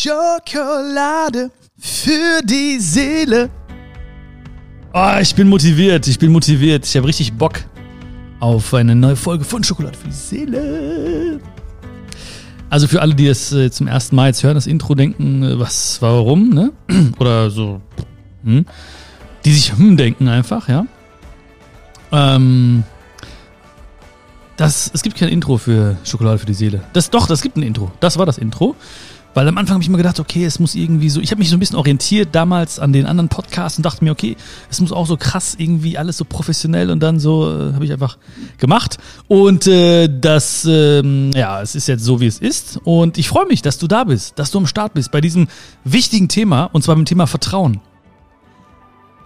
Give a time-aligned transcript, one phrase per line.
[0.00, 3.50] Schokolade für die Seele.
[4.94, 6.86] Oh, ich bin motiviert, ich bin motiviert.
[6.86, 7.60] Ich habe richtig Bock
[8.38, 11.40] auf eine neue Folge von Schokolade für die Seele.
[12.70, 15.58] Also für alle, die es äh, zum ersten Mal jetzt hören, das Intro denken, äh,
[15.58, 16.72] was, warum, ne?
[17.18, 17.82] Oder so,
[18.42, 18.64] hm?
[19.44, 20.86] Die sich hm denken einfach, ja.
[22.10, 22.84] Ähm,
[24.56, 26.80] das, es gibt kein Intro für Schokolade für die Seele.
[26.94, 27.90] Das doch, das gibt ein Intro.
[28.00, 28.76] Das war das Intro.
[29.32, 31.50] Weil am Anfang habe ich mir gedacht, okay, es muss irgendwie so, ich habe mich
[31.50, 34.36] so ein bisschen orientiert damals an den anderen Podcasts und dachte mir, okay,
[34.68, 37.92] es muss auch so krass irgendwie alles so professionell und dann so äh, habe ich
[37.92, 38.18] einfach
[38.58, 38.98] gemacht.
[39.28, 42.80] Und äh, das, ähm, ja, es ist jetzt so, wie es ist.
[42.82, 45.46] Und ich freue mich, dass du da bist, dass du am Start bist bei diesem
[45.84, 47.80] wichtigen Thema und zwar beim Thema Vertrauen.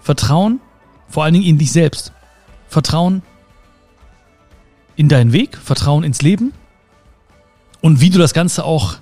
[0.03, 0.61] Vertrauen,
[1.09, 2.13] vor allen Dingen in dich selbst.
[2.69, 3.23] Vertrauen
[4.97, 6.53] in deinen Weg, Vertrauen ins Leben
[7.81, 8.97] und wie du das Ganze auch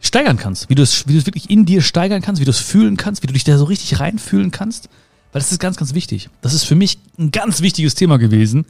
[0.00, 2.50] steigern kannst, wie du es wie du es wirklich in dir steigern kannst, wie du
[2.50, 4.88] es fühlen kannst, wie du dich da so richtig reinfühlen kannst,
[5.32, 6.30] weil das ist ganz ganz wichtig.
[6.40, 8.64] Das ist für mich ein ganz wichtiges Thema gewesen,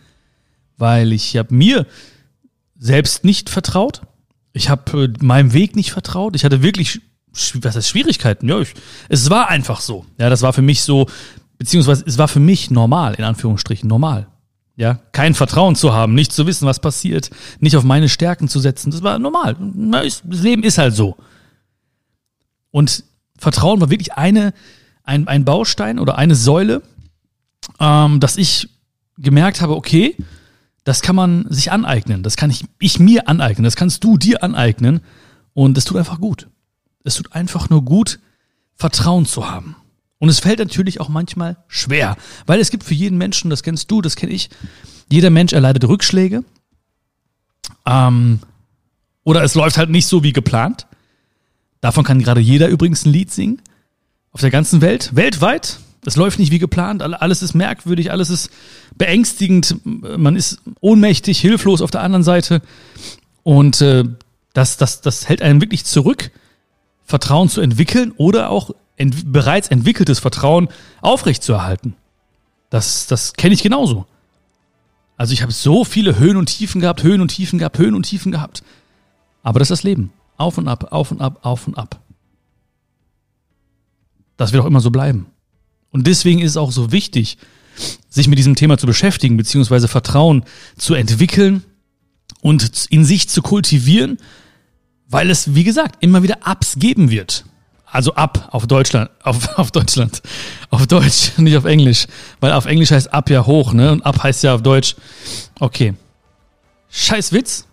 [0.77, 1.87] weil ich habe mir
[2.79, 4.03] selbst nicht vertraut.
[4.53, 6.35] Ich habe äh, meinem Weg nicht vertraut.
[6.35, 7.01] Ich hatte wirklich
[7.55, 8.49] was heißt Schwierigkeiten.
[8.49, 8.75] Ja, ich,
[9.09, 10.05] es war einfach so.
[10.19, 11.07] Ja, das war für mich so
[11.59, 14.27] beziehungsweise es war für mich normal in Anführungsstrichen normal.
[14.81, 17.29] Ja, kein Vertrauen zu haben, nicht zu wissen, was passiert,
[17.59, 19.55] nicht auf meine Stärken zu setzen, das war normal.
[19.93, 21.19] Das Leben ist halt so.
[22.71, 23.05] Und
[23.37, 24.55] Vertrauen war wirklich eine,
[25.03, 26.81] ein, ein Baustein oder eine Säule,
[27.79, 28.71] ähm, dass ich
[29.19, 30.17] gemerkt habe, okay,
[30.85, 34.43] das kann man sich aneignen, das kann ich, ich mir aneignen, das kannst du dir
[34.43, 35.03] aneignen
[35.53, 36.49] und es tut einfach gut.
[37.05, 38.19] Es tut einfach nur gut,
[38.77, 39.77] Vertrauen zu haben.
[40.21, 43.91] Und es fällt natürlich auch manchmal schwer, weil es gibt für jeden Menschen, das kennst
[43.91, 44.51] du, das kenne ich,
[45.11, 46.45] jeder Mensch erleidet Rückschläge.
[47.87, 48.39] Ähm,
[49.25, 50.87] oder es läuft halt nicht so wie geplant.
[51.81, 53.63] Davon kann gerade jeder übrigens ein Lied singen.
[54.33, 55.81] Auf der ganzen Welt, weltweit.
[56.05, 58.51] Es läuft nicht wie geplant, alles ist merkwürdig, alles ist
[58.97, 62.63] beängstigend, man ist ohnmächtig, hilflos auf der anderen Seite.
[63.43, 64.05] Und äh,
[64.55, 66.31] das, das, das hält einen wirklich zurück,
[67.05, 70.69] Vertrauen zu entwickeln oder auch ent bereits entwickeltes Vertrauen
[71.01, 71.95] aufrechtzuerhalten.
[72.69, 74.07] Das, das kenne ich genauso.
[75.17, 78.05] Also ich habe so viele Höhen und Tiefen gehabt, Höhen und Tiefen gehabt, Höhen und
[78.05, 78.63] Tiefen gehabt.
[79.43, 80.13] Aber das ist das Leben.
[80.37, 82.01] Auf und ab, auf und ab, auf und ab.
[84.37, 85.27] Das wird auch immer so bleiben.
[85.91, 87.37] Und deswegen ist es auch so wichtig,
[88.09, 90.45] sich mit diesem Thema zu beschäftigen, beziehungsweise Vertrauen
[90.77, 91.65] zu entwickeln
[92.41, 94.19] und in sich zu kultivieren,
[95.09, 97.45] weil es, wie gesagt, immer wieder Ups geben wird.
[97.91, 100.23] Also ab auf Deutschland, auf, auf Deutschland,
[100.71, 102.07] auf Deutsch, nicht auf Englisch,
[102.41, 103.93] weil auf Englisch heißt ab ja hoch, ne?
[103.93, 104.97] Und ab heißt ja auf Deutsch.
[105.59, 105.95] Okay.
[106.91, 107.67] Scheiß Witz.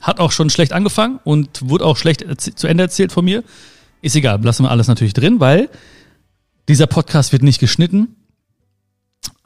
[0.00, 3.42] Hat auch schon schlecht angefangen und wurde auch schlecht zu Ende erzählt von mir.
[4.02, 5.70] Ist egal, lassen wir alles natürlich drin, weil
[6.68, 8.16] dieser Podcast wird nicht geschnitten.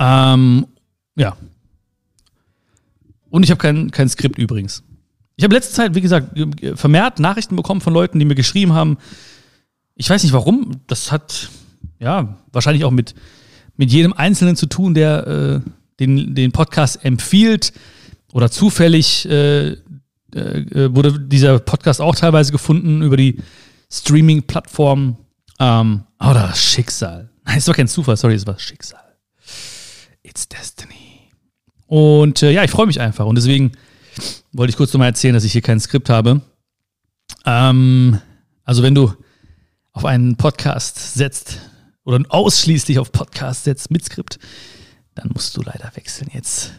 [0.00, 0.66] Ähm,
[1.14, 1.36] ja.
[3.30, 4.82] Und ich habe kein, kein Skript übrigens.
[5.36, 6.36] Ich habe letzte Zeit, wie gesagt,
[6.74, 8.98] vermehrt Nachrichten bekommen von Leuten, die mir geschrieben haben,
[9.98, 11.50] ich weiß nicht warum, das hat
[11.98, 13.14] ja wahrscheinlich auch mit,
[13.76, 15.70] mit jedem Einzelnen zu tun, der äh,
[16.00, 17.72] den, den Podcast empfiehlt
[18.32, 23.42] oder zufällig äh, äh, wurde dieser Podcast auch teilweise gefunden über die
[23.90, 25.16] Streaming-Plattform.
[25.58, 27.30] Ähm, aber das Schicksal.
[27.44, 29.00] Nein, es war kein Zufall, sorry, es war Schicksal.
[30.22, 31.32] It's Destiny.
[31.86, 33.26] Und äh, ja, ich freue mich einfach.
[33.26, 33.72] Und deswegen
[34.52, 36.42] wollte ich kurz nochmal erzählen, dass ich hier kein Skript habe.
[37.44, 38.20] Ähm,
[38.64, 39.12] also wenn du
[39.98, 41.58] auf einen Podcast setzt
[42.04, 44.38] oder ausschließlich auf Podcast setzt mit Skript,
[45.16, 46.72] dann musst du leider wechseln jetzt.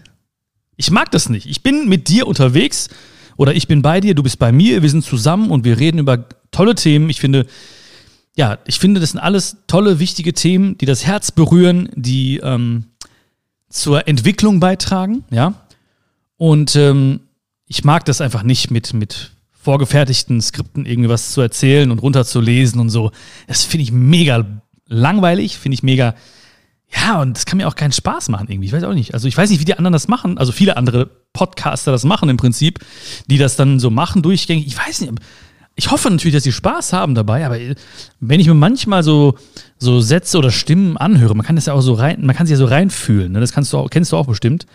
[0.77, 1.45] Ich mag das nicht.
[1.45, 2.87] Ich bin mit dir unterwegs
[3.35, 5.97] oder ich bin bei dir, du bist bei mir, wir sind zusammen und wir reden
[5.97, 7.09] über tolle Themen.
[7.09, 7.45] Ich finde,
[8.37, 12.85] ja, ich finde, das sind alles tolle, wichtige Themen, die das Herz berühren, die ähm,
[13.67, 15.55] zur Entwicklung beitragen, ja.
[16.37, 17.19] Und ähm,
[17.65, 19.31] ich mag das einfach nicht mit, mit
[19.61, 23.11] vorgefertigten Skripten irgendwie was zu erzählen und runterzulesen und so.
[23.47, 24.45] Das finde ich mega
[24.87, 26.15] langweilig, finde ich mega.
[26.91, 28.67] Ja, und das kann mir auch keinen Spaß machen irgendwie.
[28.67, 29.13] Ich weiß auch nicht.
[29.13, 30.37] Also ich weiß nicht, wie die anderen das machen.
[30.37, 32.79] Also viele andere Podcaster das machen im Prinzip,
[33.27, 34.65] die das dann so machen durchgängig.
[34.65, 35.13] Ich weiß nicht.
[35.75, 37.57] Ich hoffe natürlich, dass sie Spaß haben dabei, aber
[38.19, 39.35] wenn ich mir manchmal so,
[39.77, 42.51] so Sätze oder Stimmen anhöre, man kann das ja auch so rein, man kann sich
[42.51, 43.39] ja so reinfühlen, ne?
[43.39, 44.65] Das kannst du auch, kennst du auch bestimmt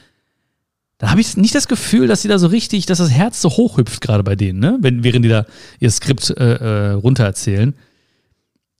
[1.05, 3.51] da habe ich nicht das Gefühl, dass sie da so richtig, dass das Herz so
[3.51, 4.79] hochhüpft gerade bei denen, ne?
[4.81, 5.45] Wenn, während die da
[5.79, 7.75] ihr Skript äh, äh, runtererzählen.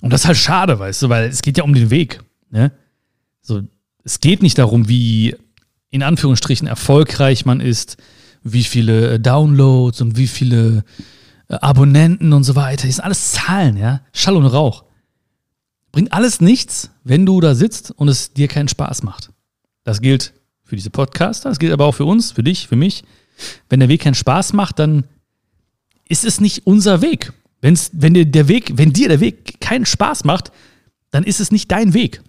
[0.00, 2.73] Und das ist halt schade, weißt du, weil es geht ja um den Weg, ne?
[3.43, 3.61] So,
[4.05, 5.37] es geht nicht darum, wie
[5.91, 7.99] in Anführungsstrichen erfolgreich man ist,
[8.43, 10.82] wie viele äh, Downloads und wie viele,
[11.49, 12.87] äh, Abonnenten und so weiter.
[12.87, 14.00] Das sind alles Zahlen, ja.
[14.15, 14.85] Schall und Rauch.
[15.93, 19.29] Bringt alles nichts, wenn du da sitzt und es dir keinen Spaß macht.
[19.85, 20.32] Das gilt
[20.64, 23.05] für diese Podcaster, das gilt aber auch für uns, für dich, für mich.
[23.69, 25.05] Wenn der Weg keinen Spaß macht, dann
[26.08, 27.32] ist es nicht unser Weg.
[27.61, 30.52] Wenn's, wenn dir der Weg, wenn dir der Weg keinen Spaß macht,
[31.11, 32.22] dann ist es nicht dein Weg.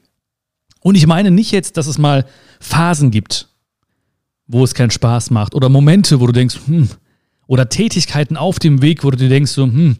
[0.81, 2.25] Und ich meine nicht jetzt, dass es mal
[2.59, 3.49] Phasen gibt,
[4.47, 6.89] wo es keinen Spaß macht oder Momente, wo du denkst, hm,
[7.47, 9.97] oder Tätigkeiten auf dem Weg, wo du dir denkst, so, hm,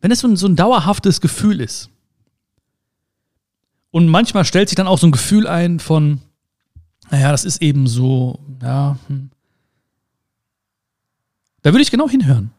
[0.00, 1.90] wenn es so ein, so ein dauerhaftes Gefühl ist.
[3.90, 6.20] Und manchmal stellt sich dann auch so ein Gefühl ein von,
[7.10, 9.30] naja, das ist eben so, ja, hm.
[11.62, 12.50] Da würde ich genau hinhören.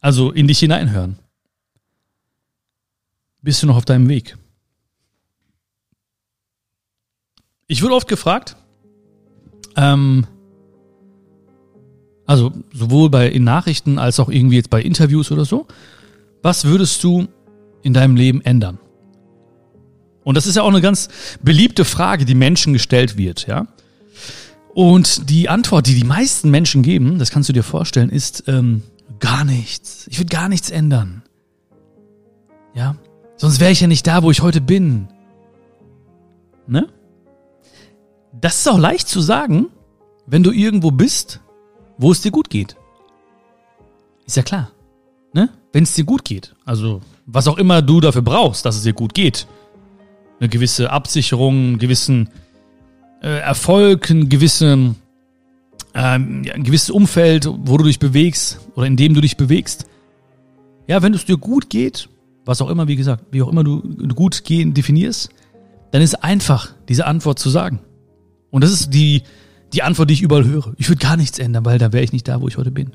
[0.00, 1.18] Also in dich hineinhören.
[3.42, 4.36] Bist du noch auf deinem Weg?
[7.66, 8.56] Ich wurde oft gefragt,
[9.76, 10.26] ähm,
[12.26, 15.66] also sowohl bei in Nachrichten als auch irgendwie jetzt bei Interviews oder so,
[16.42, 17.28] was würdest du
[17.82, 18.78] in deinem Leben ändern?
[20.24, 21.08] Und das ist ja auch eine ganz
[21.42, 23.66] beliebte Frage, die Menschen gestellt wird, ja.
[24.74, 28.82] Und die Antwort, die die meisten Menschen geben, das kannst du dir vorstellen, ist ähm,
[29.20, 30.08] gar nichts.
[30.08, 31.22] Ich würde gar nichts ändern.
[32.74, 32.96] Ja,
[33.36, 35.06] sonst wäre ich ja nicht da, wo ich heute bin.
[36.66, 36.88] Ne?
[38.40, 39.68] Das ist auch leicht zu sagen,
[40.26, 41.40] wenn du irgendwo bist,
[41.98, 42.76] wo es dir gut geht.
[44.26, 44.70] Ist ja klar.
[45.32, 45.50] Ne?
[45.72, 46.54] Wenn es dir gut geht.
[46.64, 49.46] Also, was auch immer du dafür brauchst, dass es dir gut geht.
[50.40, 52.28] Eine gewisse Absicherung, einen gewissen
[53.22, 54.96] äh, Erfolg, ein, gewisse, ähm,
[55.94, 59.86] ein gewisses Umfeld, wo du dich bewegst oder in dem du dich bewegst.
[60.86, 62.08] Ja, wenn es dir gut geht,
[62.44, 63.80] was auch immer, wie gesagt, wie auch immer du
[64.14, 65.30] gut gehen definierst,
[65.92, 67.80] dann ist es einfach, diese Antwort zu sagen.
[68.50, 69.22] Und das ist die,
[69.72, 70.74] die Antwort, die ich überall höre.
[70.76, 72.88] Ich würde gar nichts ändern, weil da wäre ich nicht da, wo ich heute bin.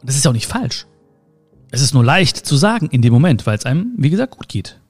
[0.00, 0.86] Und das ist ja auch nicht falsch.
[1.70, 4.48] Es ist nur leicht zu sagen in dem Moment, weil es einem, wie gesagt, gut
[4.48, 4.80] geht.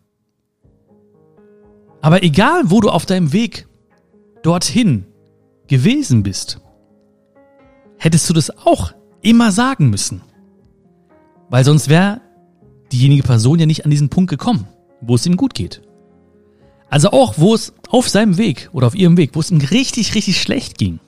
[2.01, 3.67] Aber egal, wo du auf deinem Weg
[4.43, 5.05] dorthin
[5.67, 6.61] gewesen bist,
[7.99, 10.23] hättest du das auch immer sagen müssen.
[11.51, 12.21] Weil sonst wäre
[12.93, 14.67] diejenige Person ja nicht an diesen Punkt gekommen,
[15.01, 15.83] wo es ihm gut geht.
[16.91, 20.15] Also auch, wo es auf seinem Weg oder auf ihrem Weg, wo es ihm richtig,
[20.15, 21.01] richtig schlecht ging.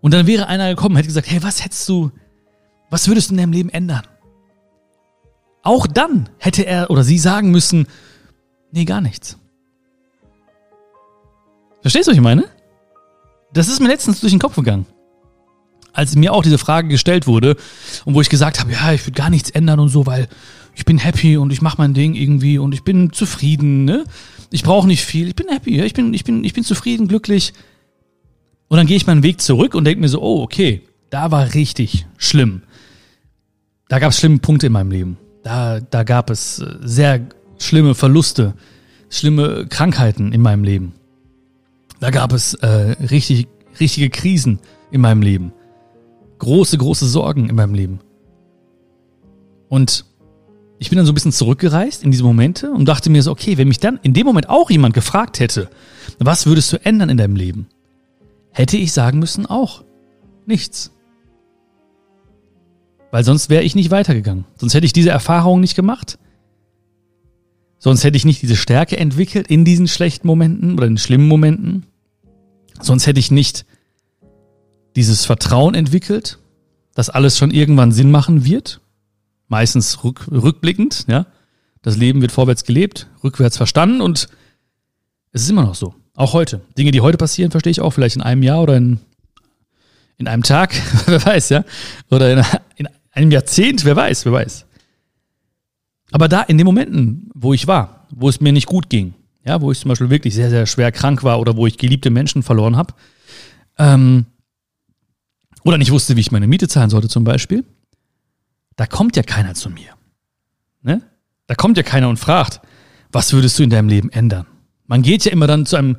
[0.00, 2.12] Und dann wäre einer gekommen, hätte gesagt, hey, was hättest du,
[2.88, 4.06] was würdest du in deinem Leben ändern?
[5.62, 7.86] Auch dann hätte er oder sie sagen müssen,
[8.72, 9.38] nee, gar nichts.
[11.82, 12.44] Verstehst du, was ich meine?
[13.52, 14.86] Das ist mir letztens durch den Kopf gegangen.
[15.92, 17.56] Als mir auch diese Frage gestellt wurde
[18.04, 20.28] und wo ich gesagt habe, ja, ich würde gar nichts ändern und so, weil
[20.74, 24.04] ich bin happy und ich mache mein Ding irgendwie und ich bin zufrieden, ne?
[24.50, 27.52] Ich brauche nicht viel, ich bin happy, ich bin, ich bin, ich bin zufrieden, glücklich.
[28.68, 31.54] Und dann gehe ich meinen Weg zurück und denke mir so, oh, okay, da war
[31.54, 32.62] richtig schlimm.
[33.88, 35.18] Da gab es schlimme Punkte in meinem Leben.
[35.42, 37.26] Da, da gab es äh, sehr
[37.58, 38.54] schlimme Verluste,
[39.08, 40.94] schlimme Krankheiten in meinem Leben.
[42.00, 43.48] Da gab es äh, richtig,
[43.80, 44.60] richtige Krisen
[44.90, 45.52] in meinem Leben.
[46.38, 48.00] Große, große Sorgen in meinem Leben.
[49.68, 50.04] Und
[50.78, 53.58] ich bin dann so ein bisschen zurückgereist in diese Momente und dachte mir so, okay,
[53.58, 55.68] wenn mich dann in dem Moment auch jemand gefragt hätte,
[56.18, 57.66] was würdest du ändern in deinem Leben?
[58.52, 59.84] Hätte ich sagen müssen, auch
[60.46, 60.92] nichts.
[63.10, 64.44] Weil sonst wäre ich nicht weitergegangen.
[64.56, 66.18] Sonst hätte ich diese Erfahrung nicht gemacht.
[67.78, 71.86] Sonst hätte ich nicht diese Stärke entwickelt in diesen schlechten Momenten oder in schlimmen Momenten.
[72.80, 73.64] Sonst hätte ich nicht
[74.96, 76.38] dieses Vertrauen entwickelt,
[76.94, 78.80] dass alles schon irgendwann Sinn machen wird.
[79.48, 81.26] Meistens rück, rückblickend, ja.
[81.82, 84.28] Das Leben wird vorwärts gelebt, rückwärts verstanden und
[85.32, 85.94] es ist immer noch so.
[86.14, 86.60] Auch heute.
[86.76, 88.98] Dinge, die heute passieren, verstehe ich auch vielleicht in einem Jahr oder in,
[90.16, 90.74] in einem Tag,
[91.06, 91.64] wer weiß, ja.
[92.10, 92.44] Oder in,
[92.76, 94.66] in einem Jahrzehnt, wer weiß, wer weiß.
[96.10, 99.14] Aber da, in den Momenten, wo ich war, wo es mir nicht gut ging,
[99.48, 102.10] ja, wo ich zum Beispiel wirklich sehr, sehr schwer krank war oder wo ich geliebte
[102.10, 102.94] Menschen verloren habe,
[103.78, 104.26] ähm,
[105.64, 107.64] oder nicht wusste, wie ich meine Miete zahlen sollte zum Beispiel,
[108.76, 109.90] da kommt ja keiner zu mir.
[110.82, 111.02] Ne?
[111.46, 112.60] Da kommt ja keiner und fragt,
[113.10, 114.46] was würdest du in deinem Leben ändern?
[114.86, 115.96] Man geht ja immer dann zu einem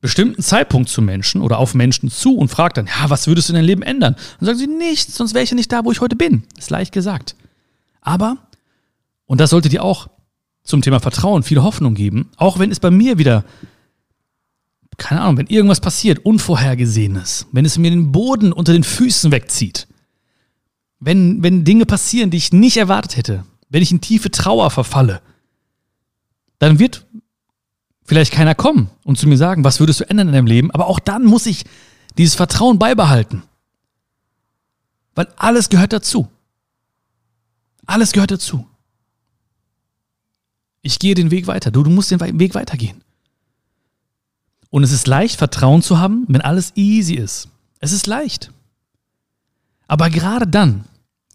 [0.00, 3.52] bestimmten Zeitpunkt zu Menschen oder auf Menschen zu und fragt dann, ja, was würdest du
[3.52, 4.16] in deinem Leben ändern?
[4.38, 6.44] Und sagen sie, nichts, sonst wäre ich ja nicht da, wo ich heute bin.
[6.58, 7.34] Ist leicht gesagt.
[8.02, 8.36] Aber
[9.26, 10.08] und das sollte dir auch
[10.64, 13.44] zum Thema Vertrauen viel Hoffnung geben, auch wenn es bei mir wieder,
[14.96, 19.86] keine Ahnung, wenn irgendwas passiert, Unvorhergesehenes, wenn es mir den Boden unter den Füßen wegzieht,
[21.00, 25.20] wenn, wenn Dinge passieren, die ich nicht erwartet hätte, wenn ich in tiefe Trauer verfalle,
[26.58, 27.06] dann wird
[28.04, 30.86] vielleicht keiner kommen und zu mir sagen, was würdest du ändern in deinem Leben, aber
[30.86, 31.64] auch dann muss ich
[32.16, 33.42] dieses Vertrauen beibehalten.
[35.14, 36.28] Weil alles gehört dazu.
[37.86, 38.66] Alles gehört dazu.
[40.84, 41.70] Ich gehe den Weg weiter.
[41.70, 43.02] Du, du musst den Weg weitergehen.
[44.68, 47.48] Und es ist leicht, Vertrauen zu haben, wenn alles easy ist.
[47.80, 48.52] Es ist leicht.
[49.88, 50.84] Aber gerade dann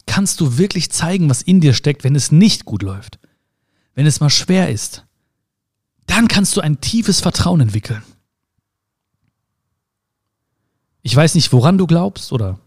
[0.05, 3.17] kannst du wirklich zeigen, was in dir steckt, wenn es nicht gut läuft.
[3.95, 5.03] Wenn es mal schwer ist.
[6.05, 8.03] Dann kannst du ein tiefes Vertrauen entwickeln.
[11.01, 12.59] Ich weiß nicht, woran du glaubst oder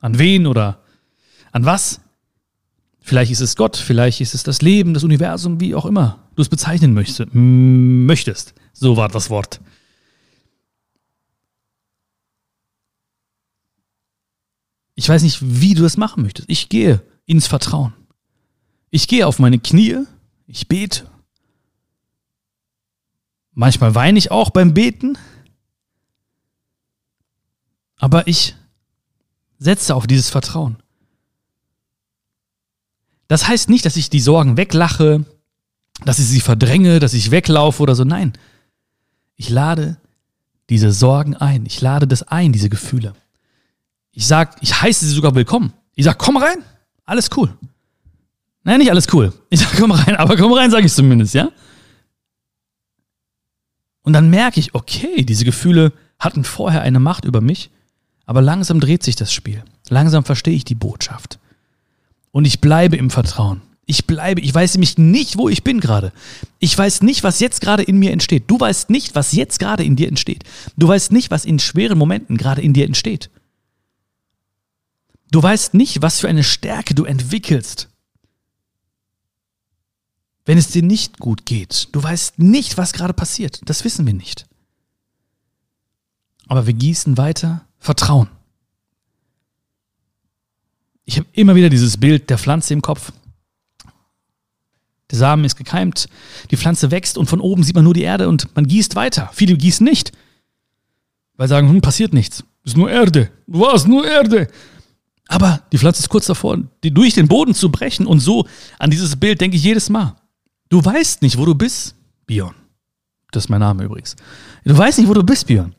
[0.00, 0.80] an wen oder
[1.52, 2.00] an was.
[3.06, 6.40] Vielleicht ist es Gott, vielleicht ist es das Leben, das Universum, wie auch immer du
[6.42, 8.54] es bezeichnen möchtest.
[8.72, 9.60] So war das Wort.
[14.94, 16.48] Ich weiß nicht, wie du das machen möchtest.
[16.48, 17.92] Ich gehe ins Vertrauen.
[18.88, 19.98] Ich gehe auf meine Knie,
[20.46, 21.06] ich bete.
[23.52, 25.18] Manchmal weine ich auch beim Beten.
[27.96, 28.56] Aber ich
[29.58, 30.78] setze auf dieses Vertrauen.
[33.28, 35.24] Das heißt nicht, dass ich die Sorgen weglache,
[36.04, 38.04] dass ich sie verdränge, dass ich weglaufe oder so.
[38.04, 38.32] Nein.
[39.36, 39.96] Ich lade
[40.68, 41.66] diese Sorgen ein.
[41.66, 43.14] Ich lade das ein, diese Gefühle.
[44.12, 45.72] Ich sag, ich heiße sie sogar willkommen.
[45.94, 46.62] Ich sag, komm rein.
[47.04, 47.56] Alles cool.
[48.62, 49.32] Nein, nicht alles cool.
[49.50, 51.50] Ich sag, komm rein, aber komm rein, sage ich zumindest, ja?
[54.02, 57.70] Und dann merke ich, okay, diese Gefühle hatten vorher eine Macht über mich,
[58.26, 59.62] aber langsam dreht sich das Spiel.
[59.88, 61.38] Langsam verstehe ich die Botschaft.
[62.34, 63.62] Und ich bleibe im Vertrauen.
[63.86, 66.12] Ich bleibe, ich weiß nämlich nicht, wo ich bin gerade.
[66.58, 68.44] Ich weiß nicht, was jetzt gerade in mir entsteht.
[68.48, 70.42] Du weißt nicht, was jetzt gerade in dir entsteht.
[70.76, 73.30] Du weißt nicht, was in schweren Momenten gerade in dir entsteht.
[75.30, 77.88] Du weißt nicht, was für eine Stärke du entwickelst,
[80.44, 81.88] wenn es dir nicht gut geht.
[81.92, 83.60] Du weißt nicht, was gerade passiert.
[83.66, 84.46] Das wissen wir nicht.
[86.48, 88.28] Aber wir gießen weiter Vertrauen.
[91.04, 93.12] Ich habe immer wieder dieses Bild der Pflanze im Kopf.
[95.10, 96.08] Der Samen ist gekeimt,
[96.50, 99.30] die Pflanze wächst und von oben sieht man nur die Erde und man gießt weiter.
[99.32, 100.12] Viele gießen nicht,
[101.36, 102.42] weil sagen, hm, passiert nichts.
[102.64, 103.30] Ist nur Erde.
[103.46, 103.86] Was?
[103.86, 104.48] Nur Erde.
[105.28, 108.46] Aber die Pflanze ist kurz davor, die durch den Boden zu brechen und so
[108.78, 110.16] an dieses Bild denke ich jedes Mal.
[110.70, 111.94] Du weißt nicht, wo du bist,
[112.26, 112.54] Björn.
[113.30, 114.16] Das ist mein Name übrigens.
[114.64, 115.74] Du weißt nicht, wo du bist, Björn.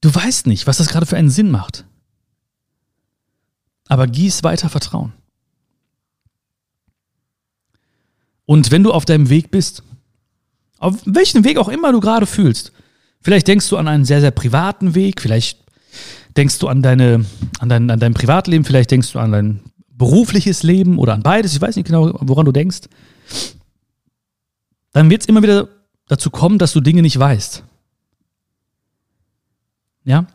[0.00, 1.84] Du weißt nicht, was das gerade für einen Sinn macht
[3.90, 5.12] aber gieß weiter Vertrauen.
[8.46, 9.82] Und wenn du auf deinem Weg bist,
[10.78, 12.72] auf welchen Weg auch immer du gerade fühlst,
[13.20, 15.58] vielleicht denkst du an einen sehr, sehr privaten Weg, vielleicht
[16.36, 17.26] denkst du an, deine,
[17.58, 21.52] an, dein, an dein Privatleben, vielleicht denkst du an dein berufliches Leben oder an beides,
[21.52, 22.82] ich weiß nicht genau, woran du denkst,
[24.92, 25.68] dann wird es immer wieder
[26.06, 27.64] dazu kommen, dass du Dinge nicht weißt.
[30.04, 30.26] Ja?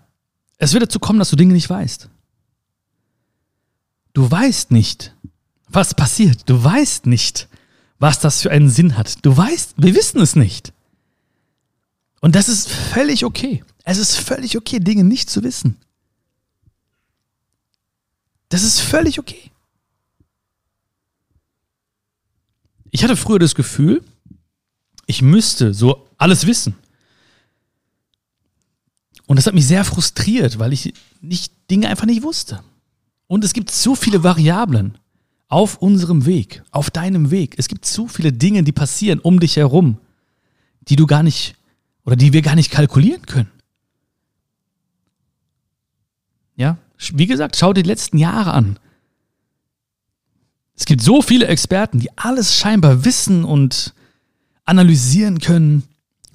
[0.57, 2.09] Es wird dazu kommen, dass du Dinge nicht weißt.
[4.15, 5.13] Du weißt nicht,
[5.67, 6.49] was passiert.
[6.49, 7.49] Du weißt nicht,
[7.99, 9.25] was das für einen Sinn hat.
[9.25, 10.71] Du weißt, wir wissen es nicht.
[12.21, 13.65] Und das ist völlig okay.
[13.83, 15.75] Es ist völlig okay, Dinge nicht zu wissen.
[18.47, 19.51] Das ist völlig okay.
[22.91, 24.01] Ich hatte früher das Gefühl,
[25.07, 26.75] ich müsste so alles wissen.
[29.25, 32.63] Und das hat mich sehr frustriert, weil ich nicht, Dinge einfach nicht wusste.
[33.27, 34.97] Und es gibt so viele Variablen
[35.47, 37.55] auf unserem Weg, auf deinem Weg.
[37.57, 39.97] Es gibt so viele Dinge, die passieren um dich herum,
[40.87, 41.55] die du gar nicht
[42.03, 43.51] oder die wir gar nicht kalkulieren können.
[46.55, 46.77] Ja,
[47.13, 48.79] wie gesagt, schau dir die letzten Jahre an.
[50.77, 53.93] Es gibt so viele Experten, die alles scheinbar wissen und
[54.65, 55.83] analysieren können,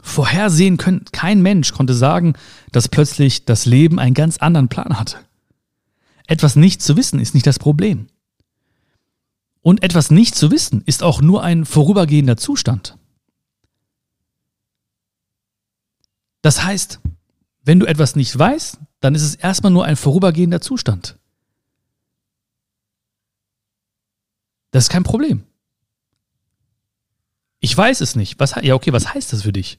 [0.03, 1.05] vorhersehen können.
[1.13, 2.35] Kein Mensch konnte sagen,
[2.73, 5.19] dass plötzlich das Leben einen ganz anderen Plan hatte.
[6.31, 8.07] Etwas nicht zu wissen ist nicht das Problem.
[9.63, 12.97] Und etwas nicht zu wissen ist auch nur ein vorübergehender Zustand.
[16.41, 17.01] Das heißt,
[17.65, 21.19] wenn du etwas nicht weißt, dann ist es erstmal nur ein vorübergehender Zustand.
[24.71, 25.43] Das ist kein Problem.
[27.59, 28.39] Ich weiß es nicht.
[28.39, 29.79] Was, ja, okay, was heißt das für dich?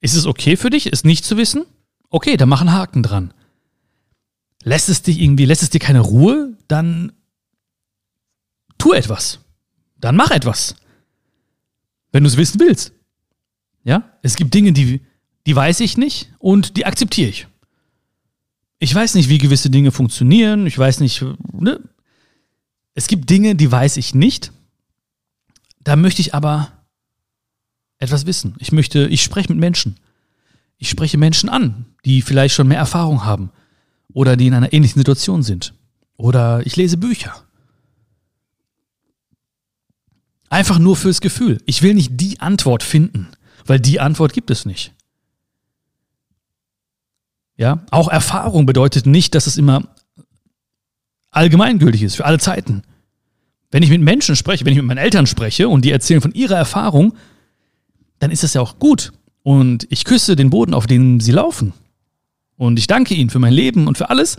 [0.00, 1.66] Ist es okay für dich, es nicht zu wissen?
[2.10, 3.34] Okay, dann mach einen Haken dran
[4.66, 7.12] lässt es dich irgendwie, lässt es dir keine Ruhe, dann
[8.78, 9.38] tu etwas.
[9.98, 10.74] Dann mach etwas.
[12.10, 12.92] Wenn du es wissen willst.
[13.84, 14.18] Ja?
[14.22, 15.02] Es gibt Dinge, die,
[15.46, 17.46] die weiß ich nicht und die akzeptiere ich.
[18.80, 20.66] Ich weiß nicht, wie gewisse Dinge funktionieren.
[20.66, 21.80] Ich weiß nicht, ne?
[22.94, 24.52] Es gibt Dinge, die weiß ich nicht.
[25.78, 26.72] Da möchte ich aber
[27.98, 28.56] etwas wissen.
[28.58, 29.96] Ich möchte, ich spreche mit Menschen.
[30.76, 33.52] Ich spreche Menschen an, die vielleicht schon mehr Erfahrung haben
[34.12, 35.74] oder die in einer ähnlichen Situation sind.
[36.16, 37.34] Oder ich lese Bücher.
[40.48, 41.60] Einfach nur fürs Gefühl.
[41.66, 43.28] Ich will nicht die Antwort finden,
[43.66, 44.94] weil die Antwort gibt es nicht.
[47.56, 49.88] Ja, auch Erfahrung bedeutet nicht, dass es immer
[51.30, 52.82] allgemeingültig ist für alle Zeiten.
[53.70, 56.32] Wenn ich mit Menschen spreche, wenn ich mit meinen Eltern spreche und die erzählen von
[56.32, 57.14] ihrer Erfahrung,
[58.18, 61.72] dann ist das ja auch gut und ich küsse den Boden, auf dem sie laufen.
[62.56, 64.36] Und ich danke ihnen für mein Leben und für alles.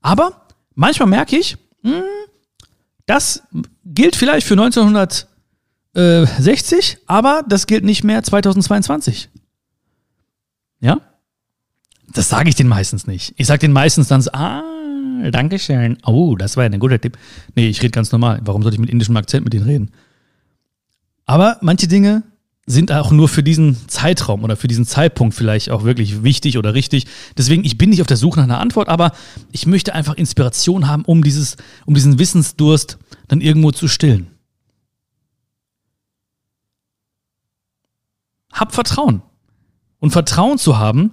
[0.00, 2.02] Aber manchmal merke ich, mh, hm,
[3.06, 3.42] das
[3.84, 9.28] gilt vielleicht für 1960, aber das gilt nicht mehr 2022.
[10.80, 11.00] Ja?
[12.12, 13.34] Das sage ich denen meistens nicht.
[13.36, 14.62] Ich sage denen meistens dann so, ah,
[15.30, 15.98] danke schön.
[16.04, 17.18] Oh, das war ein guter Tipp.
[17.54, 18.40] Nee, ich rede ganz normal.
[18.44, 19.90] Warum sollte ich mit indischem Akzent mit denen reden?
[21.26, 22.22] Aber manche Dinge
[22.66, 26.74] sind auch nur für diesen Zeitraum oder für diesen Zeitpunkt vielleicht auch wirklich wichtig oder
[26.74, 27.06] richtig.
[27.36, 29.12] Deswegen, ich bin nicht auf der Suche nach einer Antwort, aber
[29.52, 34.28] ich möchte einfach Inspiration haben, um, dieses, um diesen Wissensdurst dann irgendwo zu stillen.
[38.52, 39.22] Hab Vertrauen.
[39.98, 41.12] Und Vertrauen zu haben,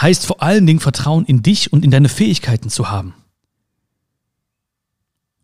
[0.00, 3.14] heißt vor allen Dingen Vertrauen in dich und in deine Fähigkeiten zu haben.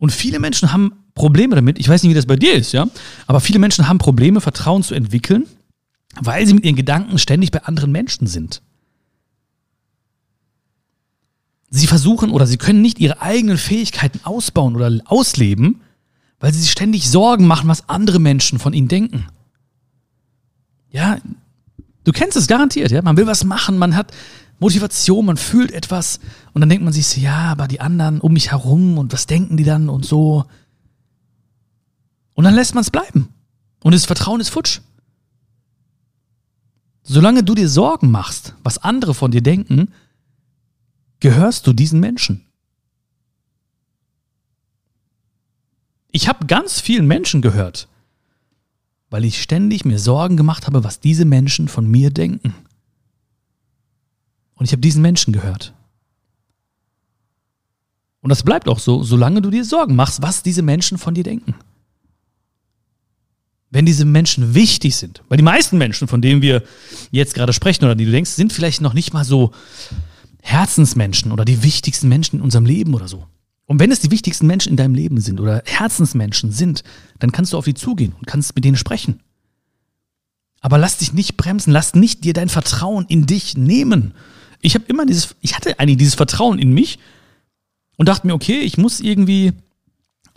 [0.02, 1.78] Und viele Menschen haben Probleme damit.
[1.78, 2.88] Ich weiß nicht, wie das bei dir ist, ja.
[3.28, 5.46] Aber viele Menschen haben Probleme, Vertrauen zu entwickeln,
[6.20, 8.62] weil sie mit ihren Gedanken ständig bei anderen Menschen sind.
[11.70, 15.82] Sie versuchen oder sie können nicht ihre eigenen Fähigkeiten ausbauen oder ausleben,
[16.40, 19.28] weil sie sich ständig Sorgen machen, was andere Menschen von ihnen denken.
[20.90, 21.18] Ja,
[22.02, 23.02] du kennst es garantiert, ja.
[23.02, 24.10] Man will was machen, man hat
[24.62, 26.20] Motivation, man fühlt etwas
[26.52, 29.26] und dann denkt man sich so, ja, aber die anderen um mich herum und was
[29.26, 30.44] denken die dann und so.
[32.34, 33.28] Und dann lässt man es bleiben.
[33.82, 34.80] Und das Vertrauen ist futsch.
[37.02, 39.92] Solange du dir Sorgen machst, was andere von dir denken,
[41.18, 42.46] gehörst du diesen Menschen.
[46.12, 47.88] Ich habe ganz vielen Menschen gehört,
[49.10, 52.54] weil ich ständig mir Sorgen gemacht habe, was diese Menschen von mir denken.
[54.54, 55.74] Und ich habe diesen Menschen gehört.
[58.20, 61.24] Und das bleibt auch so, solange du dir Sorgen machst, was diese Menschen von dir
[61.24, 61.54] denken
[63.72, 66.62] wenn diese Menschen wichtig sind, weil die meisten Menschen, von denen wir
[67.10, 69.52] jetzt gerade sprechen oder die du denkst, sind vielleicht noch nicht mal so
[70.42, 73.26] Herzensmenschen oder die wichtigsten Menschen in unserem Leben oder so.
[73.64, 76.84] Und wenn es die wichtigsten Menschen in deinem Leben sind oder Herzensmenschen sind,
[77.18, 79.20] dann kannst du auf die zugehen und kannst mit denen sprechen.
[80.60, 84.12] Aber lass dich nicht bremsen, lass nicht dir dein Vertrauen in dich nehmen.
[84.62, 86.98] Ich habe immer dieses, ich hatte eigentlich dieses Vertrauen in mich
[87.98, 89.52] und dachte mir, okay, ich muss irgendwie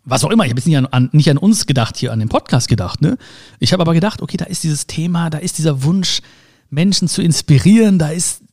[0.06, 2.20] was auch immer, ich habe jetzt nicht an, an, nicht an uns gedacht, hier an
[2.20, 3.18] den Podcast gedacht, ne?
[3.60, 6.22] Ich habe aber gedacht, okay, da ist dieses Thema, da ist dieser Wunsch,
[6.70, 8.44] Menschen zu inspirieren, da ist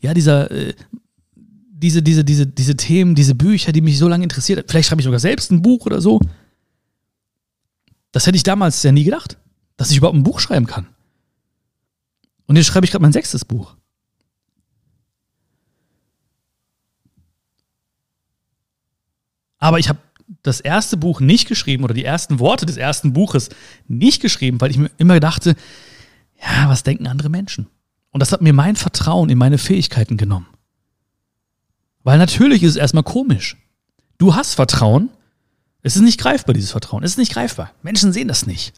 [0.00, 0.74] ja dieser, äh,
[1.34, 4.64] diese, diese, diese, diese Themen, diese Bücher, die mich so lange interessiert.
[4.70, 6.20] Vielleicht schreibe ich sogar selbst ein Buch oder so.
[8.12, 9.36] Das hätte ich damals ja nie gedacht,
[9.76, 10.86] dass ich überhaupt ein Buch schreiben kann.
[12.46, 13.76] Und jetzt schreibe ich gerade mein sechstes Buch.
[19.64, 19.98] Aber ich habe
[20.42, 23.48] das erste Buch nicht geschrieben oder die ersten Worte des ersten Buches
[23.88, 25.56] nicht geschrieben, weil ich mir immer dachte,
[26.38, 27.68] ja, was denken andere Menschen?
[28.10, 30.48] Und das hat mir mein Vertrauen in meine Fähigkeiten genommen.
[32.02, 33.56] Weil natürlich ist es erstmal komisch.
[34.18, 35.08] Du hast Vertrauen,
[35.80, 37.02] es ist nicht greifbar, dieses Vertrauen.
[37.02, 37.70] Es ist nicht greifbar.
[37.82, 38.74] Menschen sehen das nicht.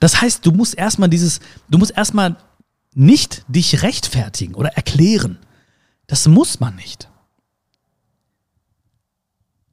[0.00, 2.34] Das heißt, du musst erstmal dieses, du musst erstmal
[2.94, 5.38] nicht dich rechtfertigen oder erklären.
[6.08, 7.08] Das muss man nicht.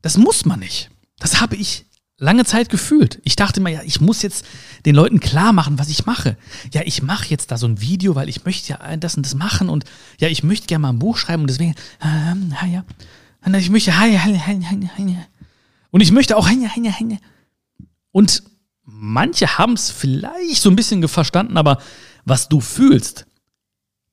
[0.03, 0.91] Das muss man nicht.
[1.17, 1.85] Das habe ich
[2.17, 3.19] lange Zeit gefühlt.
[3.23, 4.45] Ich dachte immer, ja, ich muss jetzt
[4.85, 6.37] den Leuten klar machen, was ich mache.
[6.73, 9.33] Ja, ich mache jetzt da so ein Video, weil ich möchte ja das und das
[9.33, 9.85] machen und
[10.19, 12.83] ja, ich möchte gerne mal ein Buch schreiben und deswegen, ähm, ja,
[13.57, 13.91] ich möchte,
[15.91, 16.49] und ich möchte auch,
[18.11, 18.43] und
[18.83, 21.81] manche haben es vielleicht so ein bisschen verstanden, aber
[22.25, 23.25] was du fühlst,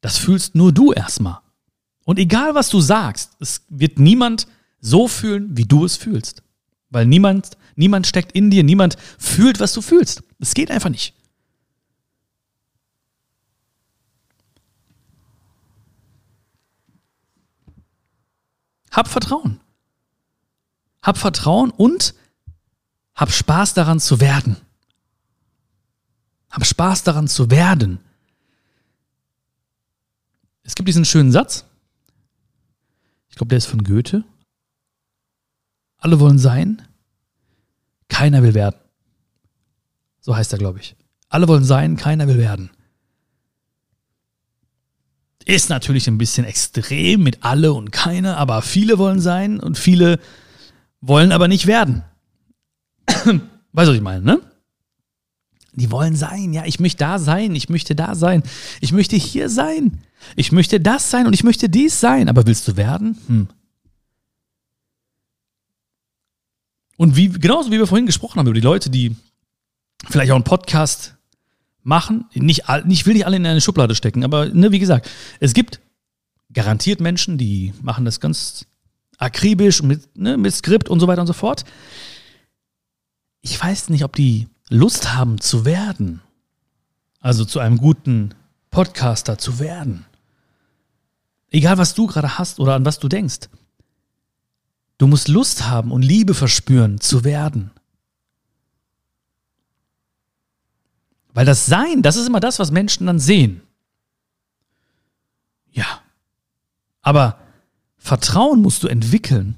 [0.00, 1.40] das fühlst nur du erstmal.
[2.04, 4.46] Und egal was du sagst, es wird niemand
[4.80, 6.42] so fühlen, wie du es fühlst.
[6.90, 10.22] Weil niemand, niemand steckt in dir, niemand fühlt, was du fühlst.
[10.38, 11.14] Es geht einfach nicht.
[18.90, 19.60] Hab Vertrauen.
[21.02, 22.14] Hab Vertrauen und
[23.14, 24.56] hab Spaß daran zu werden.
[26.50, 28.00] Hab Spaß daran zu werden.
[30.62, 31.64] Es gibt diesen schönen Satz.
[33.28, 34.24] Ich glaube, der ist von Goethe.
[36.00, 36.82] Alle wollen sein,
[38.08, 38.76] keiner will werden.
[40.20, 40.96] So heißt er, glaube ich.
[41.28, 42.70] Alle wollen sein, keiner will werden.
[45.44, 50.18] Ist natürlich ein bisschen extrem mit alle und keine, aber viele wollen sein und viele
[51.00, 52.02] wollen aber nicht werden.
[53.06, 53.40] weißt du,
[53.72, 54.40] was ich meine, ne?
[55.72, 58.42] Die wollen sein, ja, ich möchte da sein, ich möchte da sein,
[58.80, 60.02] ich möchte hier sein,
[60.34, 62.28] ich möchte das sein und ich möchte dies sein.
[62.28, 63.16] Aber willst du werden?
[63.28, 63.48] Hm.
[67.00, 69.16] Und wie, genauso wie wir vorhin gesprochen haben über die Leute, die
[70.10, 71.16] vielleicht auch einen Podcast
[71.82, 75.08] machen, nicht, ich will nicht alle in eine Schublade stecken, aber ne, wie gesagt,
[75.38, 75.80] es gibt
[76.52, 78.66] garantiert Menschen, die machen das ganz
[79.16, 81.64] akribisch mit, ne, mit Skript und so weiter und so fort.
[83.40, 86.20] Ich weiß nicht, ob die Lust haben zu werden,
[87.18, 88.34] also zu einem guten
[88.68, 90.04] Podcaster zu werden.
[91.50, 93.48] Egal, was du gerade hast oder an was du denkst.
[95.00, 97.70] Du musst Lust haben und Liebe verspüren zu werden.
[101.32, 103.62] Weil das Sein, das ist immer das, was Menschen dann sehen.
[105.72, 106.02] Ja.
[107.00, 107.40] Aber
[107.96, 109.56] Vertrauen musst du entwickeln.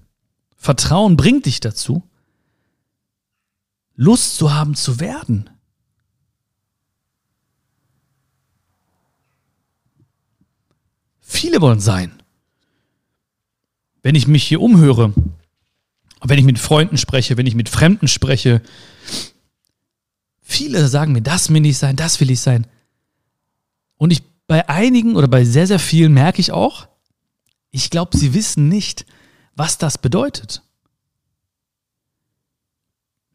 [0.57, 2.09] Vertrauen bringt dich dazu,
[3.97, 5.51] Lust zu haben zu werden.
[11.19, 12.22] Viele wollen sein.
[14.03, 15.13] Wenn ich mich hier umhöre,
[16.23, 18.63] wenn ich mit Freunden spreche, wenn ich mit Fremden spreche,
[20.41, 22.67] viele sagen mir, das will ich sein, das will ich sein.
[23.97, 26.89] Und ich bei einigen oder bei sehr, sehr vielen merke ich auch,
[27.71, 29.07] ich glaube, sie wissen nicht,
[29.55, 30.63] was das bedeutet.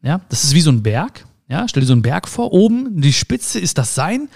[0.02, 1.26] Ja, das ist wie so ein Berg.
[1.48, 2.52] Ja, stell dir so einen Berg vor.
[2.52, 4.28] Oben, die Spitze ist das Sein.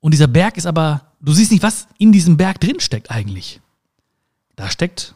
[0.00, 3.60] Und dieser Berg ist aber, du siehst nicht, was in diesem Berg drin steckt eigentlich.
[4.56, 5.14] Da steckt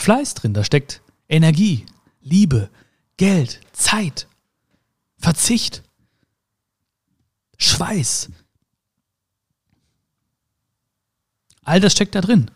[0.00, 1.84] Fleiß drin, da steckt Energie,
[2.22, 2.70] Liebe,
[3.18, 4.26] Geld, Zeit,
[5.18, 5.82] Verzicht,
[7.58, 8.30] Schweiß.
[11.64, 12.50] All das steckt da drin.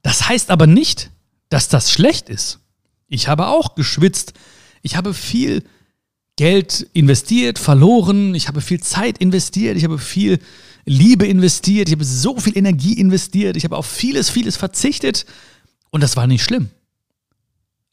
[0.00, 1.10] Das heißt aber nicht,
[1.50, 2.60] dass das schlecht ist.
[3.08, 4.32] Ich habe auch geschwitzt.
[4.80, 5.62] Ich habe viel
[6.36, 8.34] Geld investiert, verloren.
[8.34, 9.76] Ich habe viel Zeit investiert.
[9.76, 10.40] Ich habe viel
[10.84, 11.88] Liebe investiert.
[11.88, 13.56] Ich habe so viel Energie investiert.
[13.56, 15.26] Ich habe auf vieles, vieles verzichtet.
[15.90, 16.70] Und das war nicht schlimm.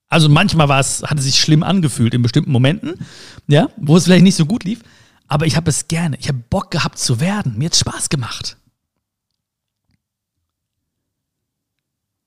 [0.07, 2.95] Also manchmal war es, hat es sich schlimm angefühlt in bestimmten Momenten,
[3.47, 4.81] ja, wo es vielleicht nicht so gut lief.
[5.27, 6.17] Aber ich habe es gerne.
[6.19, 7.57] Ich habe Bock gehabt zu werden.
[7.57, 8.57] Mir hat Spaß gemacht.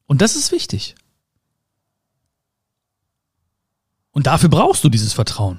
[0.07, 0.95] Und das ist wichtig.
[4.13, 5.59] Und dafür brauchst du dieses Vertrauen.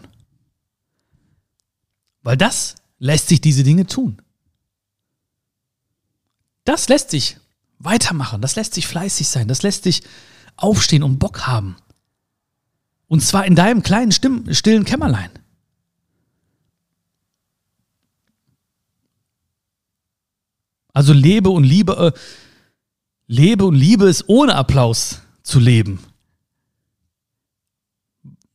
[2.24, 4.20] Weil das lässt sich diese Dinge tun.
[6.66, 7.38] Das lässt sich
[7.80, 10.04] weitermachen, das lässt sich fleißig sein, das lässt sich
[10.58, 11.78] aufstehen und Bock haben.
[13.08, 15.30] Und zwar in deinem kleinen, stillen Kämmerlein.
[20.92, 22.20] Also lebe und liebe, äh,
[23.28, 26.00] lebe und liebe es ohne Applaus zu leben.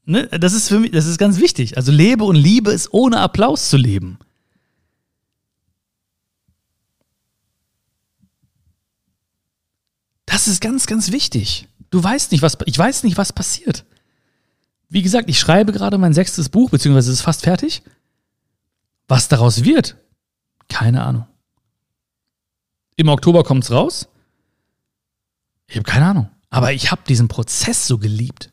[0.04, 0.26] Ne?
[0.26, 1.76] Das ist für mich, das ist ganz wichtig.
[1.76, 4.18] Also lebe und liebe es ohne Applaus zu leben.
[10.30, 11.68] Das ist ganz, ganz wichtig.
[11.90, 13.84] Du weißt nicht, was, ich weiß nicht, was passiert.
[14.88, 17.82] Wie gesagt, ich schreibe gerade mein sechstes Buch, beziehungsweise es ist fast fertig.
[19.08, 19.96] Was daraus wird?
[20.68, 21.26] Keine Ahnung.
[22.96, 24.08] Im Oktober kommt es raus.
[25.66, 26.30] Ich habe keine Ahnung.
[26.48, 28.50] Aber ich habe diesen Prozess so geliebt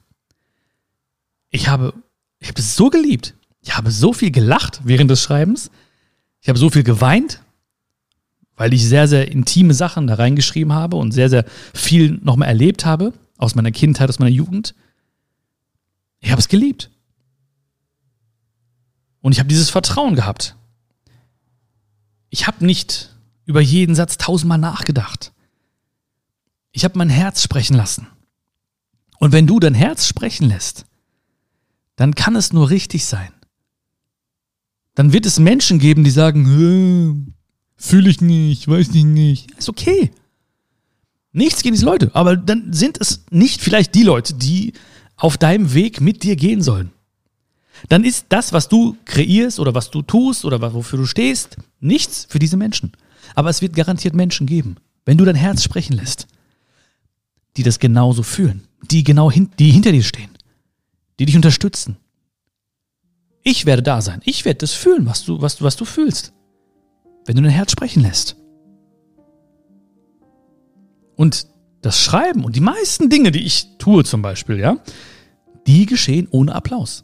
[1.50, 1.94] ich habe,
[2.40, 3.36] ich habe es so geliebt.
[3.62, 5.72] Ich habe so viel gelacht während des Schreibens.
[6.42, 7.42] Ich habe so viel geweint,
[8.58, 12.86] weil ich sehr, sehr intime Sachen da reingeschrieben habe und sehr, sehr viel nochmal erlebt
[12.86, 14.76] habe aus meiner Kindheit, aus meiner Jugend.
[16.20, 16.90] Ich habe es geliebt.
[19.22, 20.56] Und ich habe dieses Vertrauen gehabt.
[22.30, 23.16] Ich habe nicht
[23.46, 25.32] über jeden Satz tausendmal nachgedacht.
[26.72, 28.08] Ich habe mein Herz sprechen lassen.
[29.20, 30.86] Und wenn du dein Herz sprechen lässt,
[31.96, 33.32] dann kann es nur richtig sein.
[34.96, 37.36] Dann wird es Menschen geben, die sagen,
[37.78, 39.52] fühle ich nicht, weiß ich nicht.
[39.58, 40.12] Ist okay.
[41.32, 44.74] Nichts gegen diese Leute, aber dann sind es nicht vielleicht die Leute, die
[45.16, 46.92] auf deinem Weg mit dir gehen sollen.
[47.90, 52.26] Dann ist das, was du kreierst oder was du tust oder wofür du stehst, nichts
[52.28, 52.94] für diese Menschen.
[53.36, 56.28] Aber es wird garantiert Menschen geben, wenn du dein Herz sprechen lässt,
[57.56, 60.38] die das genauso fühlen, die genau hin, die hinter dir stehen
[61.20, 61.98] die dich unterstützen.
[63.44, 64.22] Ich werde da sein.
[64.26, 66.34] Ich werde das fühlen, was du, was, was du fühlst.
[67.28, 68.38] Wenn du dein Herz sprechen lässt.
[71.16, 71.48] Und
[71.82, 74.78] das Schreiben und die meisten Dinge, die ich tue zum Beispiel, ja,
[75.68, 77.04] die geschehen ohne Applaus.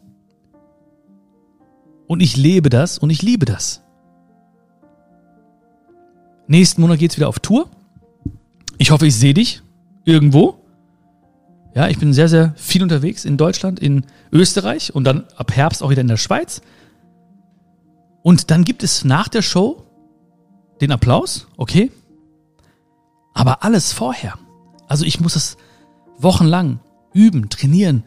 [2.07, 3.81] Und ich lebe das und ich liebe das.
[6.47, 7.69] Nächsten Monat geht's wieder auf Tour.
[8.77, 9.61] Ich hoffe, ich sehe dich
[10.05, 10.59] irgendwo.
[11.75, 15.83] Ja, ich bin sehr, sehr viel unterwegs in Deutschland, in Österreich und dann ab Herbst
[15.83, 16.61] auch wieder in der Schweiz.
[18.21, 19.83] Und dann gibt es nach der Show
[20.83, 21.91] den Applaus, okay.
[23.33, 24.37] Aber alles vorher.
[24.87, 25.57] Also ich muss es
[26.17, 26.79] wochenlang
[27.13, 28.03] üben, trainieren,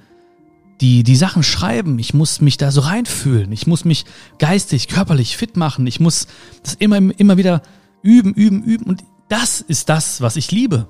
[0.81, 1.99] die, die Sachen schreiben.
[1.99, 3.51] Ich muss mich da so reinfühlen.
[3.53, 4.05] Ich muss mich
[4.39, 5.87] geistig, körperlich fit machen.
[5.87, 6.27] Ich muss
[6.63, 7.63] das immer, immer wieder
[8.03, 8.85] üben, üben, üben.
[8.85, 10.87] Und das ist das, was ich liebe.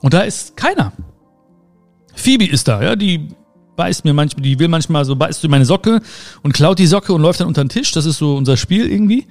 [0.00, 0.92] Und da ist keiner.
[2.14, 3.28] Phoebe ist da, ja, die
[3.74, 6.02] beißt mir manchmal, die will manchmal so, beißt du meine Socke
[6.42, 7.90] und klaut die Socke und läuft dann unter den Tisch.
[7.92, 9.26] Das ist so unser Spiel irgendwie.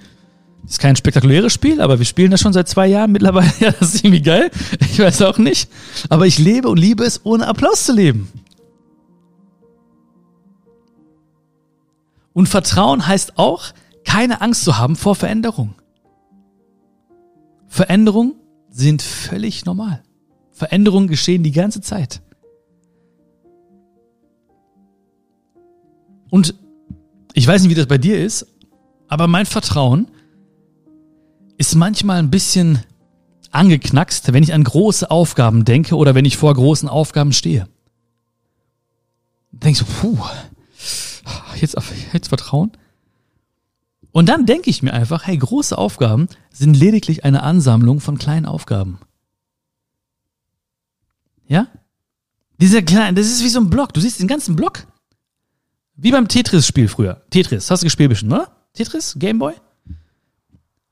[0.67, 3.52] Ist kein spektakuläres Spiel, aber wir spielen das schon seit zwei Jahren mittlerweile.
[3.60, 4.52] Ja, das ist irgendwie geil.
[4.80, 5.69] Ich weiß auch nicht.
[6.10, 8.32] Aber ich lebe und liebe es, ohne Applaus zu leben.
[12.34, 13.74] Und Vertrauen heißt auch,
[14.06, 15.76] keine Angst zu haben vor Veränderung.
[17.67, 18.36] Veränderungen
[18.69, 20.02] sind völlig normal.
[20.52, 22.21] Veränderungen geschehen die ganze Zeit.
[26.30, 26.56] Und
[27.34, 28.47] ich weiß nicht, wie das bei dir ist,
[29.08, 30.08] aber mein Vertrauen
[31.62, 32.80] ist manchmal ein bisschen
[33.52, 37.67] angeknackst, wenn ich an große Aufgaben denke oder wenn ich vor großen Aufgaben stehe.
[39.52, 40.17] Denkst du, puh,
[41.56, 41.78] jetzt,
[42.13, 42.71] jetzt Vertrauen?
[44.12, 48.47] Und dann denke ich mir einfach, hey, große Aufgaben sind lediglich eine Ansammlung von kleinen
[48.47, 48.97] Aufgaben.
[51.47, 51.67] Ja?
[52.60, 53.93] Dieser kleine, das ist wie so ein Block.
[53.93, 54.88] Du siehst den ganzen Block.
[55.95, 57.21] Wie beim Tetris-Spiel früher.
[57.30, 58.52] Tetris, hast du gespielt bestimmt, oder?
[58.74, 59.13] Tetris?
[59.19, 59.54] Gameboy?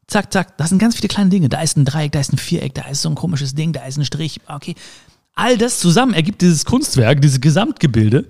[0.10, 1.50] Zack, zack, das sind ganz viele kleine Dinge.
[1.50, 3.86] Da ist ein Dreieck, da ist ein Viereck, da ist so ein komisches Ding, da
[3.86, 4.42] ist ein Strich.
[4.48, 4.74] Okay.
[5.36, 8.26] All das zusammen ergibt dieses Kunstwerk, dieses Gesamtgebilde.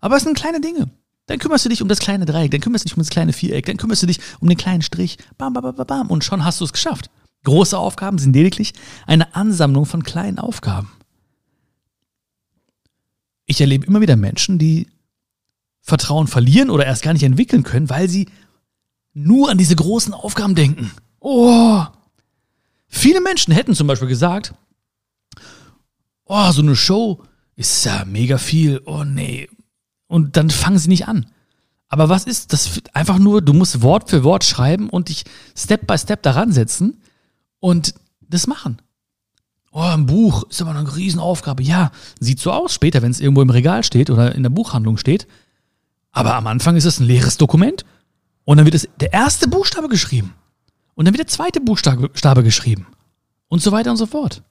[0.00, 0.88] Aber es sind kleine Dinge.
[1.26, 3.32] Dann kümmerst du dich um das kleine Dreieck, dann kümmerst du dich um das kleine
[3.32, 5.18] Viereck, dann kümmerst du dich um den kleinen Strich.
[5.36, 6.10] Bam, bam, bam, bam.
[6.10, 7.10] Und schon hast du es geschafft.
[7.42, 8.72] Große Aufgaben sind lediglich
[9.06, 10.92] eine Ansammlung von kleinen Aufgaben.
[13.46, 14.86] Ich erlebe immer wieder Menschen, die
[15.80, 18.28] Vertrauen verlieren oder erst gar nicht entwickeln können, weil sie
[19.12, 20.92] nur an diese großen Aufgaben denken.
[21.28, 21.84] Oh!
[22.86, 24.54] Viele Menschen hätten zum Beispiel gesagt,
[26.24, 27.20] oh, so eine Show
[27.56, 28.80] ist ja mega viel.
[28.84, 29.48] Oh nee,
[30.06, 31.26] und dann fangen sie nicht an.
[31.88, 32.80] Aber was ist das?
[32.92, 35.24] Einfach nur, du musst Wort für Wort schreiben und dich
[35.56, 37.02] Step by Step daran setzen
[37.58, 38.80] und das machen.
[39.72, 41.64] Oh, ein Buch ist aber eine Riesenaufgabe.
[41.64, 44.96] Ja, sieht so aus später, wenn es irgendwo im Regal steht oder in der Buchhandlung
[44.96, 45.26] steht.
[46.12, 47.84] Aber am Anfang ist es ein leeres Dokument
[48.44, 50.32] und dann wird es der erste Buchstabe geschrieben
[50.96, 52.88] und dann wird der zweite Buchstabe geschrieben
[53.46, 54.42] und so weiter und so fort.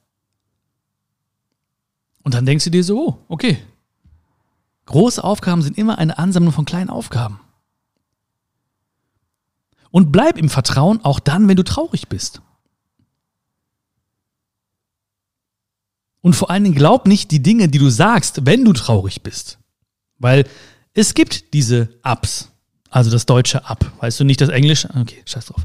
[2.22, 3.58] Und dann denkst du dir so, oh, okay,
[4.86, 7.40] Große Aufgaben sind immer eine Ansammlung von kleinen Aufgaben.
[9.90, 12.40] Und bleib im Vertrauen auch dann, wenn du traurig bist.
[16.20, 19.58] Und vor allen Dingen glaub nicht die Dinge, die du sagst, wenn du traurig bist.
[20.18, 20.46] Weil
[20.92, 22.52] es gibt diese Ups.
[22.96, 23.92] Also das deutsche Up.
[24.00, 24.88] Weißt du nicht das Englische?
[24.98, 25.62] Okay, scheiß drauf.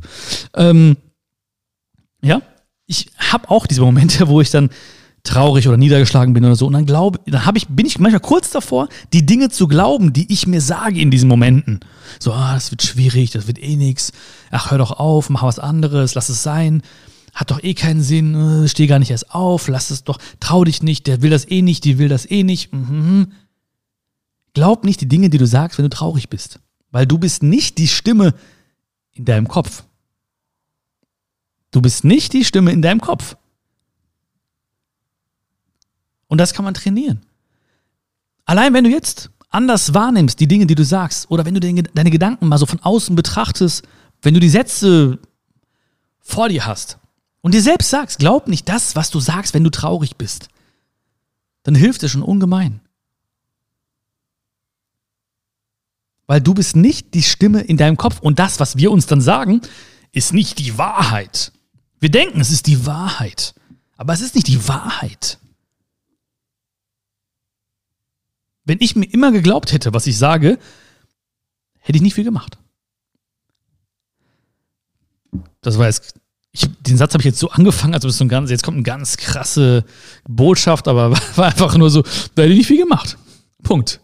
[0.54, 0.98] Ähm,
[2.22, 2.42] ja,
[2.88, 4.70] ich habe auch diese Momente, wo ich dann
[5.24, 6.68] traurig oder niedergeschlagen bin oder so.
[6.68, 10.12] Und dann glaube, dann habe ich, bin ich manchmal kurz davor, die Dinge zu glauben,
[10.12, 11.80] die ich mir sage in diesen Momenten.
[12.20, 14.12] So, ah, das wird schwierig, das wird eh nix.
[14.50, 16.82] Ach, hör doch auf, mach was anderes, lass es sein.
[17.34, 20.66] Hat doch eh keinen Sinn, äh, steh gar nicht erst auf, lass es doch, trau
[20.66, 22.74] dich nicht, der will das eh nicht, die will das eh nicht.
[22.74, 23.32] Mhm.
[24.54, 26.60] Glaub nicht die Dinge, die du sagst, wenn du traurig bist.
[26.92, 28.34] Weil du bist nicht die Stimme
[29.14, 29.84] in deinem Kopf.
[31.72, 33.38] Du bist nicht die Stimme in deinem Kopf.
[36.28, 37.22] Und das kann man trainieren.
[38.46, 42.12] Allein wenn du jetzt anders wahrnimmst, die Dinge, die du sagst, oder wenn du deine
[42.12, 43.88] Gedanken mal so von außen betrachtest,
[44.22, 45.20] wenn du die Sätze
[46.20, 46.98] vor dir hast
[47.42, 50.48] und dir selbst sagst, glaub nicht das, was du sagst, wenn du traurig bist,
[51.64, 52.82] dann hilft es schon ungemein.
[56.32, 59.20] Weil du bist nicht die Stimme in deinem Kopf und das, was wir uns dann
[59.20, 59.60] sagen,
[60.14, 61.52] ist nicht die Wahrheit.
[62.00, 63.54] Wir denken, es ist die Wahrheit,
[63.98, 65.40] aber es ist nicht die Wahrheit.
[68.64, 70.58] Wenn ich mir immer geglaubt hätte, was ich sage,
[71.80, 72.58] hätte ich nicht viel gemacht.
[75.60, 76.14] Das war jetzt,
[76.54, 78.84] ich, den Satz habe ich jetzt so angefangen, also so ein ganz, jetzt kommt eine
[78.84, 79.84] ganz krasse
[80.30, 83.18] Botschaft, aber war einfach nur so, da hätte ich nicht viel gemacht.
[83.64, 84.01] Punkt.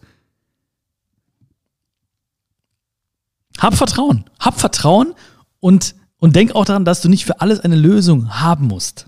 [3.58, 4.24] Hab Vertrauen.
[4.38, 5.14] Hab Vertrauen
[5.60, 9.06] und, und denk auch daran, dass du nicht für alles eine Lösung haben musst.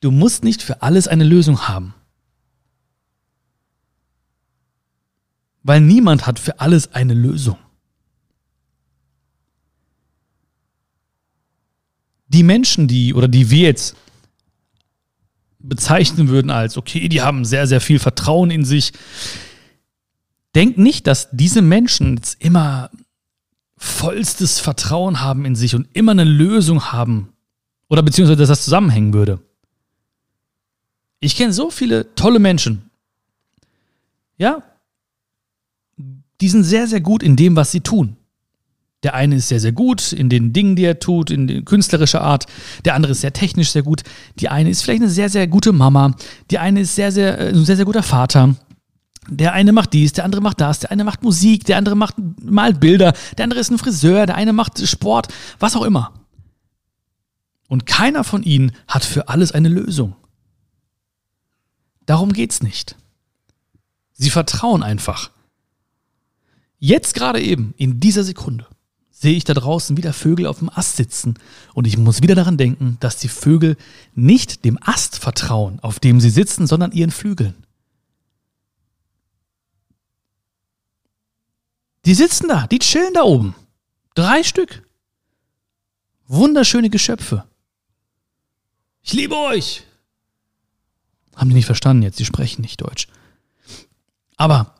[0.00, 1.94] Du musst nicht für alles eine Lösung haben.
[5.64, 7.56] weil niemand hat für alles eine Lösung.
[12.28, 13.96] Die Menschen, die oder die wir jetzt
[15.58, 18.92] bezeichnen würden als, okay, die haben sehr, sehr viel Vertrauen in sich,
[20.54, 22.90] denkt nicht, dass diese Menschen jetzt immer
[23.84, 27.28] vollstes Vertrauen haben in sich und immer eine Lösung haben
[27.88, 29.40] oder beziehungsweise dass das zusammenhängen würde.
[31.20, 32.90] Ich kenne so viele tolle Menschen.
[34.36, 34.62] Ja,
[36.40, 38.16] die sind sehr, sehr gut in dem, was sie tun.
[39.02, 42.46] Der eine ist sehr, sehr gut in den Dingen, die er tut, in künstlerischer Art.
[42.86, 44.02] Der andere ist sehr technisch sehr gut.
[44.40, 46.16] Die eine ist vielleicht eine sehr, sehr gute Mama.
[46.50, 48.56] Die eine ist sehr, sehr, äh, ein sehr, sehr guter Vater.
[49.28, 52.16] Der eine macht dies, der andere macht das, der eine macht Musik, der andere macht
[52.42, 56.12] malt Bilder, der andere ist ein Friseur, der eine macht Sport, was auch immer.
[57.68, 60.14] Und keiner von ihnen hat für alles eine Lösung.
[62.06, 62.96] Darum geht's nicht.
[64.12, 65.30] Sie vertrauen einfach.
[66.78, 68.66] Jetzt gerade eben, in dieser Sekunde,
[69.10, 71.34] sehe ich da draußen wieder Vögel auf dem Ast sitzen
[71.72, 73.76] und ich muss wieder daran denken, dass die Vögel
[74.14, 77.63] nicht dem Ast vertrauen, auf dem sie sitzen, sondern ihren Flügeln.
[82.04, 83.54] Die sitzen da, die chillen da oben.
[84.14, 84.82] Drei Stück.
[86.26, 87.44] Wunderschöne Geschöpfe.
[89.02, 89.84] Ich liebe euch.
[91.34, 93.08] Haben die nicht verstanden jetzt, die sprechen nicht Deutsch.
[94.36, 94.74] Aber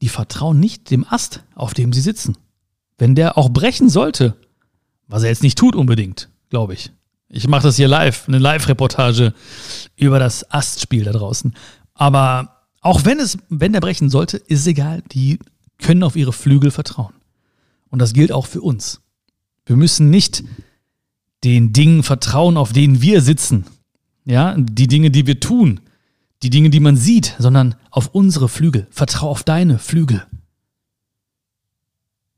[0.00, 2.36] die vertrauen nicht dem Ast, auf dem sie sitzen.
[2.96, 4.36] Wenn der auch brechen sollte,
[5.06, 6.90] was er jetzt nicht tut unbedingt, glaube ich.
[7.28, 9.34] Ich mache das hier live, eine Live-Reportage
[9.96, 11.54] über das Astspiel da draußen.
[11.94, 15.02] Aber auch wenn es, wenn der brechen sollte, ist egal.
[15.12, 15.38] Die
[15.78, 17.14] können auf ihre Flügel vertrauen.
[17.90, 19.00] Und das gilt auch für uns.
[19.64, 20.44] Wir müssen nicht
[21.44, 23.66] den Dingen vertrauen, auf denen wir sitzen.
[24.24, 25.80] Ja, die Dinge, die wir tun,
[26.42, 28.86] die Dinge, die man sieht, sondern auf unsere Flügel.
[28.90, 30.26] Vertrau auf deine Flügel.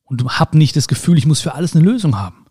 [0.04, 2.46] Und hab nicht das Gefühl, ich muss für alles eine Lösung haben.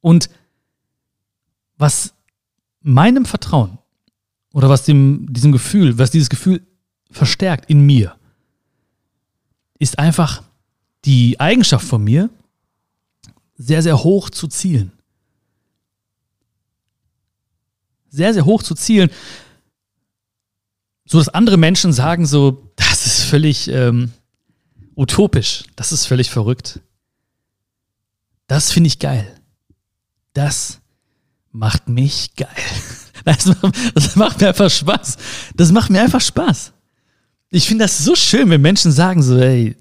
[0.00, 0.30] Und
[1.76, 2.14] was
[2.80, 3.78] meinem Vertrauen
[4.52, 6.66] oder was dem, diesem Gefühl, was dieses Gefühl
[7.10, 8.16] verstärkt in mir,
[9.78, 10.42] ist einfach
[11.04, 12.30] die Eigenschaft von mir,
[13.56, 14.92] sehr, sehr hoch zu zielen.
[18.08, 19.10] Sehr, sehr hoch zu zielen,
[21.04, 24.12] so dass andere Menschen sagen so, das ist völlig ähm,
[24.96, 26.80] utopisch, das ist völlig verrückt.
[28.46, 29.40] Das finde ich geil.
[30.32, 30.80] Das
[31.52, 32.48] macht mich geil.
[33.24, 35.16] Das macht mir einfach Spaß.
[35.54, 36.72] Das macht mir einfach Spaß.
[37.50, 39.76] Ich finde das so schön, wenn Menschen sagen so, ey,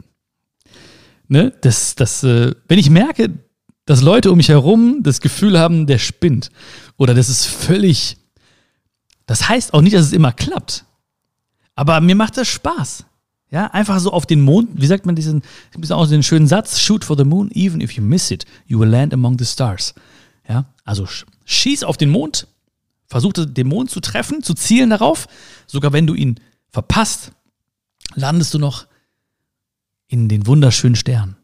[1.28, 3.30] ne, das, das, äh, wenn ich merke,
[3.86, 6.52] dass Leute um mich herum das Gefühl haben, der spinnt
[6.97, 8.17] oder das ist völlig,
[9.25, 10.86] das heißt auch nicht, dass es immer klappt.
[11.75, 13.06] Aber mir macht das Spaß.
[13.52, 15.41] Ja, einfach so auf den Mond, wie sagt man diesen,
[15.75, 18.80] diesen auch den schönen Satz, shoot for the moon, even if you miss it, you
[18.80, 19.95] will land among the stars.
[20.47, 21.08] Ja, also
[21.45, 22.47] schieß auf den Mond,
[23.10, 25.28] versuch den Mond zu treffen, zu zielen darauf,
[25.67, 27.32] sogar wenn du ihn verpasst,
[28.13, 28.88] landest du noch
[30.08, 31.36] in den wunderschönen Sternen.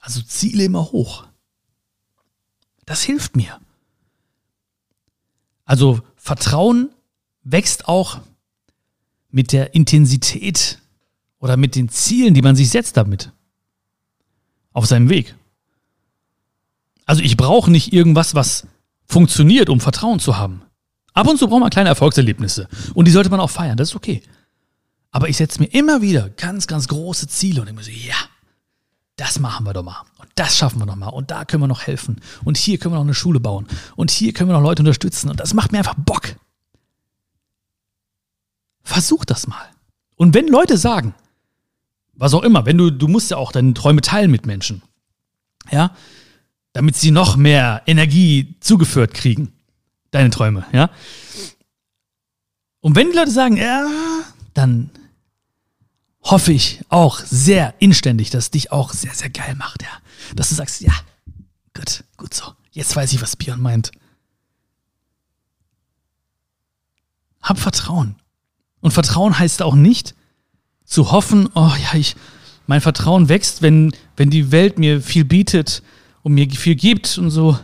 [0.00, 1.26] Also ziele immer hoch.
[2.84, 3.60] Das hilft mir.
[5.64, 6.90] Also Vertrauen
[7.44, 8.20] wächst auch
[9.30, 10.78] mit der Intensität
[11.38, 13.32] oder mit den Zielen, die man sich setzt damit.
[14.72, 15.34] Auf seinem Weg.
[17.06, 18.66] Also ich brauche nicht irgendwas, was
[19.12, 20.62] funktioniert, um Vertrauen zu haben.
[21.14, 22.68] Ab und zu braucht man kleine Erfolgserlebnisse.
[22.94, 24.22] Und die sollte man auch feiern, das ist okay.
[25.10, 28.16] Aber ich setze mir immer wieder ganz, ganz große Ziele und ich muss ja,
[29.16, 30.02] das machen wir doch mal.
[30.18, 31.08] Und das schaffen wir doch mal.
[31.08, 32.20] Und da können wir noch helfen.
[32.44, 33.66] Und hier können wir noch eine Schule bauen.
[33.94, 35.28] Und hier können wir noch Leute unterstützen.
[35.28, 36.34] Und das macht mir einfach Bock.
[38.82, 39.68] Versuch das mal.
[40.16, 41.14] Und wenn Leute sagen,
[42.14, 44.82] was auch immer, wenn du, du musst ja auch deine Träume teilen mit Menschen.
[45.70, 45.94] Ja,
[46.72, 49.52] damit sie noch mehr Energie zugeführt kriegen.
[50.10, 50.90] Deine Träume, ja.
[52.80, 53.86] Und wenn die Leute sagen, ja,
[54.54, 54.90] dann
[56.22, 59.88] hoffe ich auch sehr inständig, dass es dich auch sehr, sehr geil macht, ja.
[60.34, 60.92] Dass du sagst, ja,
[61.74, 62.44] gut, gut so.
[62.70, 63.92] Jetzt weiß ich, was Björn meint.
[67.42, 68.16] Hab Vertrauen.
[68.80, 70.14] Und Vertrauen heißt auch nicht
[70.84, 72.16] zu hoffen, oh ja, ich,
[72.66, 75.82] mein Vertrauen wächst, wenn, wenn die Welt mir viel bietet
[76.22, 77.58] und mir viel gibt und so.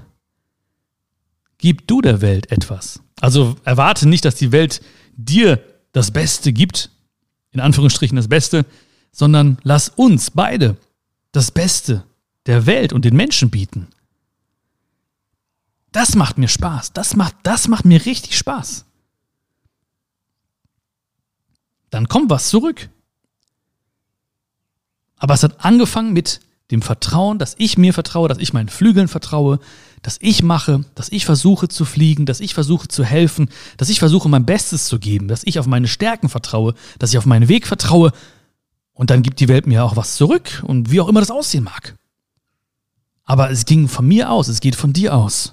[1.59, 3.01] Gib du der Welt etwas.
[3.21, 4.81] Also erwarte nicht, dass die Welt
[5.17, 6.91] dir das Beste gibt,
[7.51, 8.65] in Anführungsstrichen das Beste,
[9.11, 10.77] sondern lass uns beide
[11.33, 12.05] das Beste
[12.47, 13.89] der Welt und den Menschen bieten.
[15.93, 16.93] Das macht mir Spaß.
[16.93, 18.85] Das macht, das macht mir richtig Spaß.
[21.91, 22.91] Dann kommt was zurück.
[25.17, 26.41] Aber es hat angefangen mit
[26.71, 29.59] dem Vertrauen, dass ich mir vertraue, dass ich meinen Flügeln vertraue,
[30.03, 33.99] dass ich mache, dass ich versuche zu fliegen, dass ich versuche zu helfen, dass ich
[33.99, 37.49] versuche mein Bestes zu geben, dass ich auf meine Stärken vertraue, dass ich auf meinen
[37.49, 38.13] Weg vertraue
[38.93, 41.65] und dann gibt die Welt mir auch was zurück und wie auch immer das aussehen
[41.65, 41.97] mag.
[43.25, 45.53] Aber es ging von mir aus, es geht von dir aus.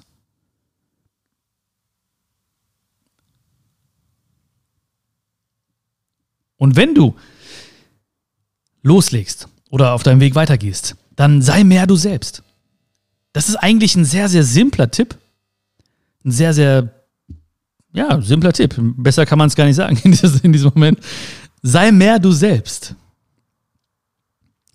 [6.56, 7.14] Und wenn du
[8.82, 12.42] loslegst oder auf deinem Weg weitergehst, dann sei mehr du selbst.
[13.32, 15.16] Das ist eigentlich ein sehr, sehr simpler Tipp.
[16.24, 16.90] Ein sehr, sehr,
[17.92, 18.74] ja, simpler Tipp.
[18.78, 21.00] Besser kann man es gar nicht sagen in, diesem Moment.
[21.62, 22.94] Sei mehr du selbst.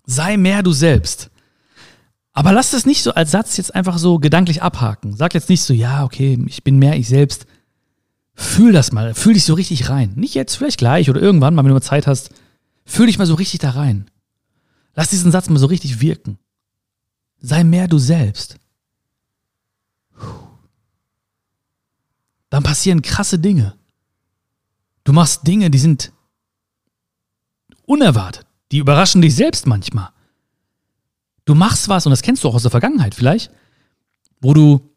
[0.04, 1.30] Sei mehr du selbst.
[2.32, 5.16] Aber lass das nicht so als Satz jetzt einfach so gedanklich abhaken.
[5.16, 7.46] Sag jetzt nicht so, ja, okay, ich bin mehr ich selbst.
[8.34, 10.12] Fühl das mal, fühl dich so richtig rein.
[10.16, 12.30] Nicht jetzt, vielleicht gleich oder irgendwann mal, wenn du mal Zeit hast.
[12.86, 14.06] Fühl dich mal so richtig da rein.
[14.94, 16.38] Lass diesen Satz mal so richtig wirken.
[17.40, 18.56] Sei mehr du selbst.
[22.50, 23.76] Dann passieren krasse Dinge.
[25.04, 26.12] Du machst Dinge, die sind
[27.86, 28.46] unerwartet.
[28.70, 30.10] Die überraschen dich selbst manchmal.
[31.44, 33.50] Du machst was, und das kennst du auch aus der Vergangenheit vielleicht,
[34.40, 34.94] wo du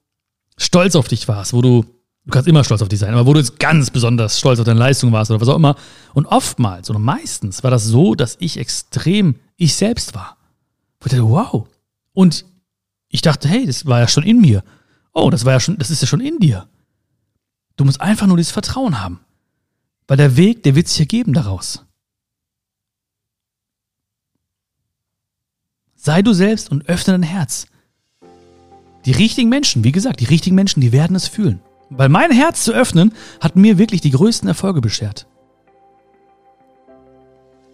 [0.58, 1.86] stolz auf dich warst, wo du,
[2.26, 4.66] du kannst immer stolz auf dich sein, aber wo du jetzt ganz besonders stolz auf
[4.66, 5.76] deine Leistung warst oder was auch immer.
[6.14, 10.38] Und oftmals oder meistens war das so, dass ich extrem ich selbst war.
[11.00, 11.68] Wo ich dachte, wow.
[12.14, 12.46] Und
[13.10, 14.64] ich dachte, hey, das war ja schon in mir.
[15.14, 16.68] Oh, das war ja schon, das ist ja schon in dir.
[17.78, 19.20] Du musst einfach nur dieses Vertrauen haben.
[20.08, 21.86] Weil der Weg, der wird sich ergeben daraus.
[25.96, 27.68] Sei du selbst und öffne dein Herz.
[29.06, 31.60] Die richtigen Menschen, wie gesagt, die richtigen Menschen, die werden es fühlen.
[31.90, 35.28] Weil mein Herz zu öffnen, hat mir wirklich die größten Erfolge beschert.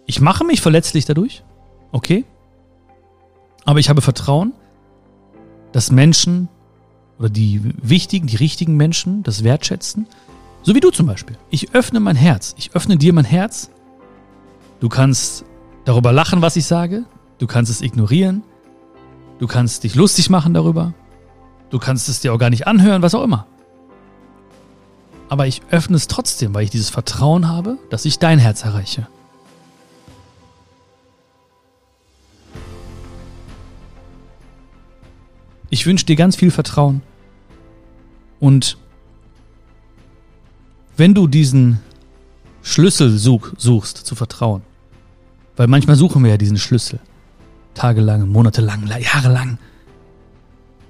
[0.06, 1.44] Ich mache mich verletzlich dadurch,
[1.92, 2.24] okay?
[3.64, 4.52] Aber ich habe Vertrauen,
[5.72, 6.48] dass Menschen
[7.18, 10.06] oder die wichtigen, die richtigen Menschen das wertschätzen.
[10.62, 11.36] So wie du zum Beispiel.
[11.50, 12.54] Ich öffne mein Herz.
[12.58, 13.70] Ich öffne dir mein Herz.
[14.80, 15.44] Du kannst
[15.84, 17.04] darüber lachen, was ich sage.
[17.38, 18.42] Du kannst es ignorieren.
[19.38, 20.94] Du kannst dich lustig machen darüber.
[21.70, 23.46] Du kannst es dir auch gar nicht anhören, was auch immer.
[25.32, 29.06] Aber ich öffne es trotzdem, weil ich dieses Vertrauen habe, dass ich dein Herz erreiche.
[35.70, 37.00] Ich wünsche dir ganz viel Vertrauen.
[38.40, 38.76] Und
[40.98, 41.80] wenn du diesen
[42.62, 44.60] Schlüssel such, suchst zu vertrauen,
[45.56, 47.00] weil manchmal suchen wir ja diesen Schlüssel,
[47.72, 49.56] tagelang, monatelang, jahrelang.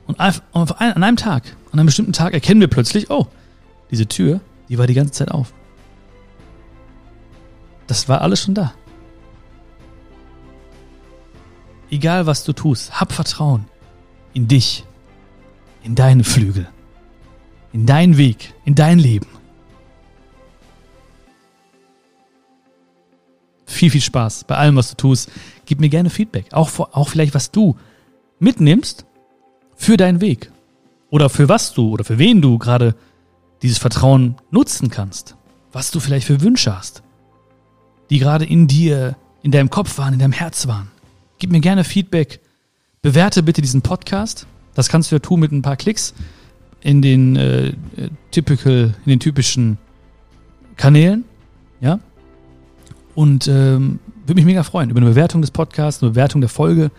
[0.09, 0.41] Und an
[0.81, 3.29] einem Tag, an einem bestimmten Tag erkennen wir plötzlich, oh,
[3.93, 5.53] diese Tür, die war die ganze Zeit auf.
[7.87, 8.73] Das war alles schon da.
[11.91, 13.67] Egal was du tust, hab Vertrauen
[14.33, 14.85] in dich,
[15.83, 16.67] in deine Flügel,
[17.75, 19.27] in deinen Weg, in dein Leben.
[23.67, 25.31] Viel, viel Spaß bei allem, was du tust.
[25.67, 26.47] Gib mir gerne Feedback.
[26.53, 27.77] Auch, auch vielleicht, was du
[28.39, 29.05] mitnimmst
[29.77, 30.51] für deinen Weg.
[31.11, 32.95] Oder für was du oder für wen du gerade
[33.63, 35.37] dieses Vertrauen nutzen kannst.
[35.73, 37.03] Was du vielleicht für Wünsche hast.
[38.11, 40.91] Die gerade in dir, in deinem Kopf waren, in deinem Herz waren.
[41.39, 42.41] Gib mir gerne Feedback.
[43.01, 44.47] Bewerte bitte diesen Podcast.
[44.75, 46.15] Das kannst du ja tun mit ein paar Klicks
[46.83, 47.73] in den äh,
[48.31, 49.79] typical, in den typischen
[50.77, 51.25] Kanälen.
[51.81, 52.01] Ja.
[53.15, 56.91] Und ähm, würde mich mega freuen über eine Bewertung des Podcasts, eine Bewertung der Folge.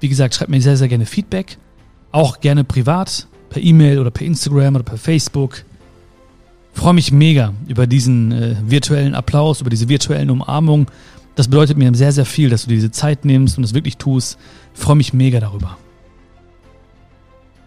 [0.00, 1.58] Wie gesagt, schreibt mir sehr, sehr gerne Feedback.
[2.10, 5.64] Auch gerne privat, per E-Mail oder per Instagram oder per Facebook.
[6.72, 10.86] Freue mich mega über diesen äh, virtuellen Applaus, über diese virtuellen Umarmungen.
[11.34, 14.38] Das bedeutet mir sehr, sehr viel, dass du diese Zeit nimmst und es wirklich tust.
[14.74, 15.76] Freue mich mega darüber.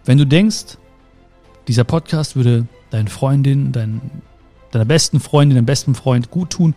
[0.04, 0.78] Wenn du denkst,
[1.66, 4.00] dieser Podcast würde deinen Freundin, dein,
[4.70, 6.74] deiner besten Freundin, deinem besten Freund gut tun,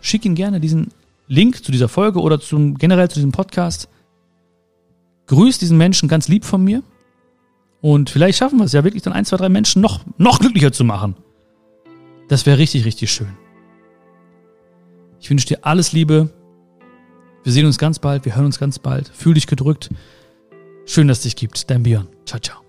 [0.00, 0.88] schick ihm gerne diesen
[1.28, 3.88] Link zu dieser Folge oder zum, generell zu diesem Podcast.
[5.26, 6.82] Grüß diesen Menschen ganz lieb von mir.
[7.80, 10.72] Und vielleicht schaffen wir es ja wirklich dann ein, zwei, drei Menschen noch, noch glücklicher
[10.72, 11.16] zu machen.
[12.32, 13.36] Das wäre richtig, richtig schön.
[15.20, 16.30] Ich wünsche dir alles Liebe.
[17.44, 19.08] Wir sehen uns ganz bald, wir hören uns ganz bald.
[19.08, 19.90] Fühl dich gedrückt.
[20.86, 21.68] Schön, dass es dich gibt.
[21.68, 22.08] Dein Björn.
[22.24, 22.61] Ciao, ciao.